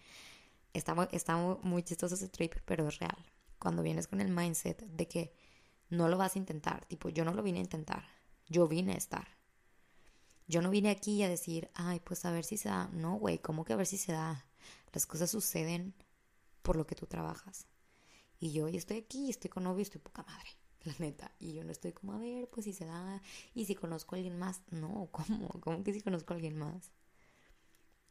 Está, 0.73 1.09
está 1.11 1.35
muy 1.35 1.83
chistoso 1.83 2.15
ese 2.15 2.29
trip, 2.29 2.55
pero 2.65 2.87
es 2.87 2.99
real. 2.99 3.17
Cuando 3.59 3.83
vienes 3.83 4.07
con 4.07 4.21
el 4.21 4.29
mindset 4.29 4.81
de 4.85 5.07
que 5.07 5.33
no 5.89 6.07
lo 6.07 6.17
vas 6.17 6.35
a 6.35 6.39
intentar, 6.39 6.85
tipo, 6.85 7.09
yo 7.09 7.25
no 7.25 7.33
lo 7.33 7.43
vine 7.43 7.59
a 7.59 7.63
intentar, 7.63 8.05
yo 8.47 8.67
vine 8.67 8.93
a 8.93 8.97
estar. 8.97 9.27
Yo 10.47 10.61
no 10.61 10.69
vine 10.69 10.89
aquí 10.89 11.23
a 11.23 11.29
decir, 11.29 11.69
ay, 11.73 11.99
pues 11.99 12.25
a 12.25 12.31
ver 12.31 12.43
si 12.43 12.57
se 12.57 12.69
da. 12.69 12.89
No, 12.93 13.15
güey, 13.15 13.39
¿cómo 13.39 13.63
que 13.63 13.73
a 13.73 13.77
ver 13.77 13.87
si 13.87 13.97
se 13.97 14.11
da? 14.11 14.45
Las 14.91 15.05
cosas 15.05 15.31
suceden 15.31 15.93
por 16.61 16.75
lo 16.75 16.85
que 16.85 16.95
tú 16.95 17.05
trabajas. 17.05 17.67
Y 18.39 18.51
yo 18.51 18.65
hoy 18.65 18.75
estoy 18.75 18.97
aquí, 18.97 19.29
estoy 19.29 19.49
con 19.49 19.63
novio, 19.63 19.83
estoy 19.83 20.01
poca 20.01 20.23
madre, 20.23 20.49
la 20.85 20.93
neta. 20.99 21.31
Y 21.39 21.53
yo 21.53 21.63
no 21.63 21.71
estoy 21.71 21.93
como, 21.93 22.13
a 22.13 22.17
ver, 22.17 22.49
pues 22.49 22.65
si 22.65 22.73
se 22.73 22.85
da. 22.85 23.21
Y 23.53 23.65
si 23.65 23.75
conozco 23.75 24.15
a 24.15 24.17
alguien 24.17 24.37
más. 24.37 24.61
No, 24.71 25.09
¿cómo? 25.11 25.49
¿Cómo 25.61 25.83
que 25.83 25.93
si 25.93 26.01
conozco 26.01 26.33
a 26.33 26.35
alguien 26.35 26.57
más? 26.57 26.91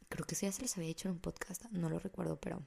Creo 0.09 0.25
que 0.25 0.35
eso 0.35 0.45
ya 0.45 0.51
se 0.51 0.61
les 0.61 0.75
había 0.77 0.89
dicho 0.89 1.07
en 1.07 1.15
un 1.15 1.21
podcast, 1.21 1.63
no 1.71 1.89
lo 1.89 1.97
recuerdo, 1.97 2.37
pero 2.41 2.61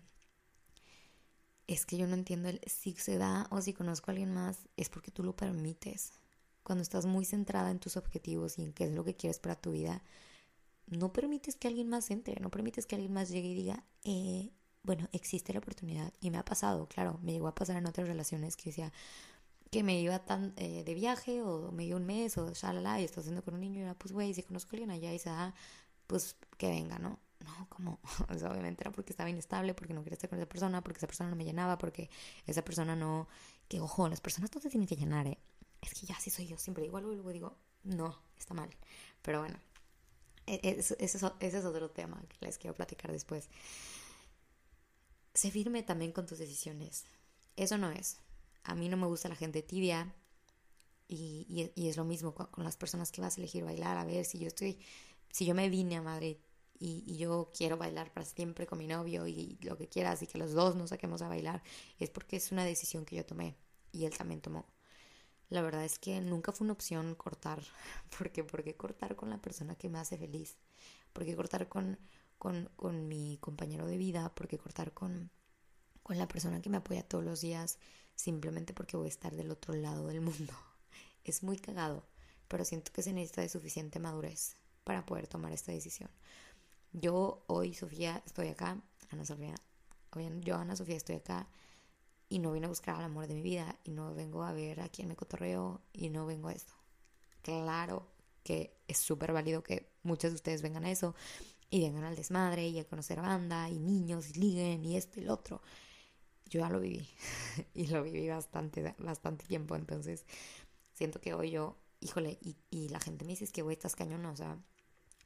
es 1.67 1.85
que 1.85 1.99
yo 1.99 2.07
no 2.07 2.15
entiendo 2.15 2.49
el 2.49 2.61
si 2.67 2.95
se 2.95 3.19
da 3.19 3.47
o 3.51 3.61
si 3.61 3.75
conozco 3.75 4.11
a 4.11 4.13
alguien 4.13 4.33
más, 4.33 4.67
es 4.79 4.89
porque 4.89 5.11
tú 5.11 5.23
lo 5.23 5.37
permites. 5.37 6.13
Cuando 6.63 6.81
estás 6.81 7.05
muy 7.05 7.27
centrada 7.27 7.71
en 7.71 7.81
tus 7.81 7.99
objetivos 7.99 8.59
y 8.59 8.63
en 8.63 8.73
qué 8.73 8.85
es 8.85 8.93
lo 8.93 9.05
que 9.05 9.15
quieres 9.15 9.39
para 9.39 9.57
tu 9.57 9.73
vida, 9.73 10.03
no 10.87 11.13
permites 11.13 11.57
que 11.57 11.69
alguien 11.69 11.89
más 11.89 12.11
entre, 12.11 12.41
no 12.41 12.51
permites 12.51 12.87
que 12.87 12.95
alguien 12.95 13.13
más 13.13 13.29
llegue 13.29 13.49
y 13.49 13.55
diga, 13.55 13.85
eh, 14.05 14.51
bueno, 14.83 15.09
existe 15.13 15.53
la 15.53 15.59
oportunidad. 15.59 16.13
Y 16.21 16.31
me 16.31 16.39
ha 16.39 16.45
pasado, 16.45 16.87
claro, 16.89 17.19
me 17.23 17.33
llegó 17.33 17.49
a 17.49 17.55
pasar 17.55 17.77
en 17.77 17.87
otras 17.87 18.09
relaciones 18.09 18.57
que 18.57 18.71
decía 18.71 18.93
que 19.75 19.83
me 19.83 19.99
iba 20.01 20.21
tan 20.21 20.55
eh, 20.57 20.85
de 20.85 20.95
viaje 20.95 21.43
o 21.43 21.73
me 21.73 21.85
iba 21.85 21.97
un 21.97 22.07
mes 22.07 22.39
o 22.39 22.53
shalala 22.53 23.01
y 23.01 23.05
estoy 23.05 23.23
haciendo 23.23 23.43
con 23.43 23.55
un 23.55 23.61
niño 23.61 23.81
y 23.81 23.83
era, 23.83 23.95
pues, 23.95 24.13
güey, 24.13 24.33
si 24.33 24.45
conozco 24.45 24.69
a 24.71 24.73
alguien 24.75 24.93
allá 24.93 25.13
y 25.13 25.19
se 25.19 25.31
da, 25.31 25.53
pues 26.07 26.37
que 26.59 26.69
venga, 26.69 27.01
¿no? 27.01 27.19
No, 27.41 27.69
como, 27.69 27.99
o 28.31 28.39
sea, 28.39 28.53
obviamente 28.53 28.85
era 28.85 28.93
porque 28.93 29.11
estaba 29.11 29.29
inestable, 29.31 29.75
porque 29.75 29.93
no 29.93 30.05
quería 30.05 30.15
estar 30.15 30.31
con 30.31 30.39
esa 30.39 30.49
persona, 30.49 30.81
porque 30.81 30.99
esa 30.99 31.09
persona 31.09 31.29
no 31.29 31.35
me 31.35 31.45
llenaba, 31.45 31.77
porque 31.77 32.09
esa 32.47 32.63
persona 32.63 32.95
no, 32.95 33.27
que 33.67 33.81
ojo, 33.81 34.09
las 34.09 34.21
personas 34.21 34.49
no 34.55 34.61
se 34.61 34.71
tienen 34.71 34.87
que 34.87 34.95
llenar, 34.95 35.27
¿eh? 35.27 35.39
Es 35.83 35.93
que 35.93 36.07
ya 36.07 36.21
sí 36.21 36.31
soy 36.31 36.47
yo, 36.47 36.57
siempre 36.57 36.85
igual 36.85 37.03
luego 37.03 37.31
digo, 37.31 37.57
no, 37.83 38.17
está 38.39 38.55
mal. 38.55 38.71
Pero 39.23 39.41
bueno, 39.41 39.59
e-, 40.47 40.61
ese, 40.79 40.97
es 41.01 41.65
otro 41.65 41.91
tema 41.91 42.23
que 42.29 42.47
les 42.47 42.59
quiero 42.59 42.77
platicar 42.77 43.11
después. 43.11 43.49
Sé 45.35 45.51
firme 45.51 45.83
también 45.83 46.13
con 46.13 46.27
tus 46.27 46.39
decisiones. 46.39 47.07
Eso 47.57 47.77
no 47.77 47.91
es. 47.91 48.19
A 48.65 48.75
mí 48.75 48.89
no 48.89 48.97
me 48.97 49.07
gusta 49.07 49.29
la 49.29 49.37
gente 49.37 49.63
tibia. 49.63 50.15
Y, 51.07 51.71
es 51.77 51.97
lo 51.97 52.05
mismo 52.05 52.35
con, 52.35 52.65
las 52.65 52.77
personas 52.77 53.13
que 53.13 53.21
vas 53.21 53.37
a 53.37 53.41
elegir 53.41 53.65
bailar. 53.65 53.97
A 53.97 54.05
ver, 54.05 54.25
si 54.25 54.39
yo 54.39 54.49
estoy, 54.49 54.79
si 55.31 55.47
yo 55.47 55.55
me 55.55 55.69
vine 55.69 55.97
a 55.97 56.03
Madrid 56.03 56.39
y, 56.79 57.05
y, 57.07 57.19
yo 57.19 57.51
quiero 57.57 57.77
bailar 57.77 58.13
para 58.13 58.27
siempre 58.27 58.67
con 58.67 58.79
mi 58.79 58.87
novio 58.87 59.27
y 59.27 59.59
lo 59.63 59.77
que 59.77 59.89
quieras 59.89 60.23
y 60.23 60.27
que 60.27 60.39
los 60.39 60.53
dos 60.53 60.75
nos 60.77 60.91
saquemos 60.91 61.23
a 61.23 61.29
bailar, 61.29 61.63
es 61.99 62.11
porque 62.11 62.37
es 62.37 62.51
una 62.53 62.65
decisión 62.65 63.05
que 63.05 63.17
yo 63.17 63.25
tomé 63.25 63.55
y 63.93 64.07
él 64.07 64.17
también 64.17 64.41
tomó 64.41 64.67
la 65.55 65.63
verdad 65.63 65.85
es 65.85 65.99
que 65.99 66.21
nunca 66.21 66.53
fue 66.53 66.65
una 66.65 66.73
opción 66.73 67.15
cortar. 67.15 67.63
porque 68.19 68.45
¿Por 68.45 68.65
qué 68.65 68.75
cortar 68.77 69.17
con 69.17 69.31
la 69.31 69.39
persona 69.39 69.77
que 69.77 69.89
me 69.89 69.99
hace 69.99 70.19
feliz? 70.19 70.57
¿Por 71.13 71.25
qué 71.25 71.37
cortar 71.37 71.69
con, 71.69 71.99
con, 72.39 72.71
con 72.77 73.09
mi 73.09 73.39
compañero 73.41 73.87
de 73.87 73.97
vida? 73.97 74.35
¿Por 74.35 74.49
qué 74.49 74.59
cortar 74.59 74.93
con, 74.93 75.31
con 76.03 76.19
la 76.19 76.29
persona 76.29 76.61
que 76.61 76.71
me 76.71 76.79
apoya 76.79 77.03
todos 77.07 77.25
los 77.25 77.41
días? 77.41 77.79
Simplemente 78.15 78.73
porque 78.75 78.97
voy 78.97 79.07
a 79.07 79.11
estar 79.11 79.35
del 79.35 79.51
otro 79.51 79.75
lado 79.75 80.07
del 80.09 80.21
mundo. 80.21 80.53
Es 81.25 81.43
muy 81.43 81.57
cagado, 81.57 82.07
pero 82.49 82.67
siento 82.67 82.93
que 82.93 83.03
se 83.03 83.15
necesita 83.15 83.41
de 83.41 83.49
suficiente 83.49 83.99
madurez 83.99 84.57
para 84.85 85.07
poder 85.07 85.27
tomar 85.27 85.53
esta 85.53 85.73
decisión. 85.73 86.11
Yo 86.93 87.43
hoy, 87.47 87.73
Sofía, 87.73 88.23
estoy 88.27 88.49
acá. 88.49 88.79
Ana 89.11 89.25
Sofía, 89.25 89.55
yo, 90.43 90.57
Ana 90.57 90.77
Sofía, 90.77 90.97
estoy 90.97 91.17
acá 91.17 91.49
y 92.29 92.39
no 92.39 92.53
vine 92.53 92.67
a 92.67 92.69
buscar 92.69 92.97
al 92.97 93.05
amor 93.05 93.27
de 93.27 93.35
mi 93.35 93.43
vida 93.43 93.79
y 93.85 93.91
no 93.91 94.15
vengo 94.15 94.45
a 94.45 94.53
ver 94.53 94.81
a 94.81 94.89
quién 94.89 95.09
me 95.09 95.17
cotorreo 95.17 95.81
y 95.93 96.11
no 96.11 96.27
vengo 96.27 96.49
a 96.49 96.53
esto. 96.53 96.75
Claro 97.43 98.07
que 98.43 98.77
es 98.89 98.99
súper 98.99 99.33
válido 99.33 99.63
que 99.63 99.91
muchos 100.03 100.31
de 100.31 100.37
ustedes 100.37 100.63
vengan 100.63 100.85
a 100.85 100.91
eso 100.91 101.15
y 101.71 101.81
vengan 101.81 102.05
al 102.05 102.17
desmadre 102.17 102.69
y 102.69 102.79
a 102.79 102.87
conocer 102.87 103.21
banda 103.21 103.69
y 103.69 103.79
niños 103.79 104.31
y 104.31 104.41
liguen 104.41 104.85
y 104.85 104.97
esto 104.97 105.21
y 105.21 105.25
lo 105.25 105.35
otro. 105.35 105.63
Yo 106.47 106.61
ya 106.61 106.69
lo 106.69 106.81
viví 106.81 107.09
y 107.75 107.87
lo 107.87 108.03
viví 108.03 108.29
bastante, 108.29 108.95
bastante 108.99 109.47
tiempo, 109.47 109.77
entonces 109.77 110.25
siento 110.93 111.21
que 111.21 111.35
hoy 111.35 111.51
yo, 111.51 111.77
híjole, 112.01 112.39
y, 112.71 112.89
la 112.89 113.01
gente 113.01 113.25
me 113.25 113.33
dice 113.33 113.45
es 113.45 113.53
que 113.53 113.63
güey, 113.63 113.77
estás 113.77 113.97
cañón, 113.97 114.25
o 114.27 114.37
sea, 114.37 114.59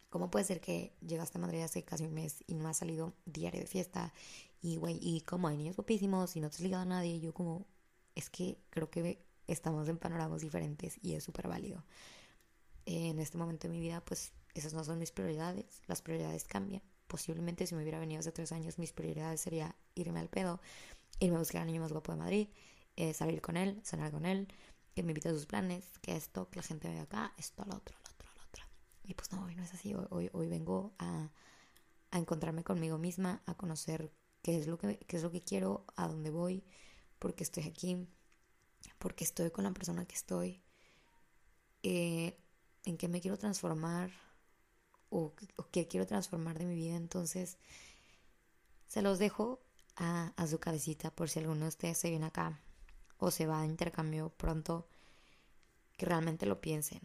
¿cómo 0.09 0.31
puede 0.31 0.45
ser 0.45 0.61
que 0.61 0.95
llegaste 1.01 1.39
a 1.39 1.41
Madrid 1.41 1.63
hace 1.63 1.85
casi 1.85 2.05
un 2.05 2.15
mes 2.15 2.45
y 2.47 2.55
no 2.55 2.69
has 2.69 2.79
salido 2.79 3.15
diario 3.27 3.61
de 3.61 3.67
fiesta 3.67 4.13
y, 4.61 4.77
güey, 4.77 4.99
y 5.01 5.21
como 5.23 5.49
hay 5.49 5.57
niños 5.57 5.77
guapísimos 5.77 6.35
y 6.37 6.41
no 6.41 6.51
te 6.51 6.57
has 6.57 6.61
ligado 6.61 6.83
a 6.83 6.87
nadie, 6.87 7.21
yo 7.21 7.33
como, 7.33 7.67
es 8.15 8.31
que 8.31 8.59
creo 8.71 8.91
que 8.91 9.25
estamos 9.47 9.89
en 9.89 9.99
panoramas 9.99 10.43
diferentes 10.43 10.99
y 11.03 11.15
es 11.15 11.25
súper 11.25 11.49
válido. 11.49 11.85
En 12.87 13.19
este 13.19 13.39
momento 13.39 13.69
de 13.69 13.75
mi 13.75 13.81
vida, 13.81 14.03
pues 14.05 14.33
esas 14.55 14.75
no 14.75 14.83
son 14.85 14.99
mis 14.99 15.13
prioridades, 15.13 15.83
las 15.87 16.03
prioridades 16.03 16.45
cambian. 16.45 16.83
Posiblemente 17.07 17.67
si 17.67 17.75
me 17.75 17.83
hubiera 17.83 17.99
venido 17.99 18.21
hace 18.21 18.33
tres 18.33 18.53
años, 18.53 18.79
mis 18.79 18.93
prioridades 18.93 19.41
sería 19.41 19.77
irme 19.95 20.21
al 20.21 20.29
pedo, 20.29 20.61
irme 21.21 21.37
a 21.37 21.39
buscar 21.41 21.63
al 21.63 21.67
niño 21.67 21.81
más 21.81 21.93
guapo 21.93 22.13
de 22.13 22.19
Madrid, 22.19 22.49
eh, 22.97 23.15
salir 23.15 23.41
con 23.41 23.57
él, 23.57 23.81
cenar 23.85 24.11
con 24.11 24.27
él, 24.27 24.49
que 24.95 25.03
me 25.03 25.13
invite 25.13 25.29
a 25.29 25.33
sus 25.33 25.47
planes, 25.47 25.85
que 26.01 26.17
esto, 26.17 26.51
que 26.51 26.61
la 26.61 26.63
gente 26.63 26.89
vea 26.89 27.03
acá, 27.03 27.33
esto, 27.37 27.65
lo 27.65 27.77
otro, 27.77 27.97
lo 28.05 28.11
otro, 28.11 28.29
lo 28.37 28.43
otro. 28.43 28.65
Y 29.05 29.15
pues 29.15 29.33
no, 29.33 29.45
hoy 29.45 29.55
no 29.55 29.63
es 29.63 29.73
así. 29.73 29.95
Hoy, 30.11 30.31
hoy, 30.33 30.49
vengo 30.49 30.95
a, 30.99 31.31
a, 32.11 32.19
encontrarme 32.19 32.65
conmigo 32.65 32.99
misma, 32.99 33.43
a 33.47 33.55
conocer 33.55 34.13
qué 34.43 34.59
es, 34.59 34.67
lo 34.67 34.79
que, 34.79 34.99
qué 34.99 35.17
es 35.17 35.23
lo 35.23 35.31
que 35.31 35.43
quiero, 35.43 35.85
a 35.97 36.09
dónde 36.09 36.31
voy, 36.31 36.65
porque 37.19 37.45
estoy 37.45 37.65
aquí, 37.65 38.09
porque 38.99 39.25
estoy 39.25 39.51
con 39.51 39.65
la 39.65 39.73
persona 39.73 40.05
que 40.07 40.15
estoy, 40.15 40.63
eh, 41.83 42.37
en 42.85 42.97
qué 42.97 43.09
me 43.09 43.21
quiero 43.21 43.39
transformar 43.39 44.11
o, 45.11 45.35
qué 45.71 45.87
quiero 45.89 46.07
transformar 46.07 46.59
de 46.59 46.67
mi 46.67 46.75
vida. 46.75 46.97
Entonces, 46.97 47.59
se 48.87 49.03
los 49.03 49.19
dejo 49.19 49.61
a, 49.99 50.33
a 50.37 50.47
su 50.47 50.59
cabecita 50.59 51.11
por 51.11 51.29
si 51.29 51.41
alguno 51.41 51.63
de 51.63 51.69
ustedes 51.69 51.99
se 51.99 52.09
viene 52.09 52.27
acá 52.27 52.61
o 53.19 53.31
se 53.31 53.47
va 53.47 53.61
a 53.61 53.67
intercambio 53.67 54.31
pronto, 54.31 54.89
que 55.97 56.07
realmente 56.07 56.47
lo 56.47 56.61
piensen. 56.61 57.01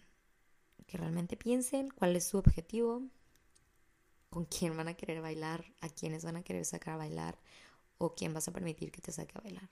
Que 0.88 0.97
realmente 0.97 1.36
piensen 1.36 1.89
cuál 1.89 2.15
es 2.15 2.25
su 2.25 2.38
objetivo, 2.38 3.01
con 4.29 4.45
quién 4.45 4.77
van 4.77 4.88
a 4.88 4.93
querer 4.93 5.21
bailar, 5.21 5.65
a 5.82 5.89
quiénes 5.89 6.23
van 6.23 6.38
a 6.38 6.43
querer 6.43 6.65
sacar 6.65 6.93
a 6.93 6.97
bailar 6.97 7.38
o 7.97 8.13
quién 8.15 8.34
vas 8.34 8.47
a 8.47 8.51
permitir 8.51 8.91
que 8.91 9.01
te 9.01 9.12
saque 9.12 9.38
a 9.38 9.41
bailar. 9.41 9.69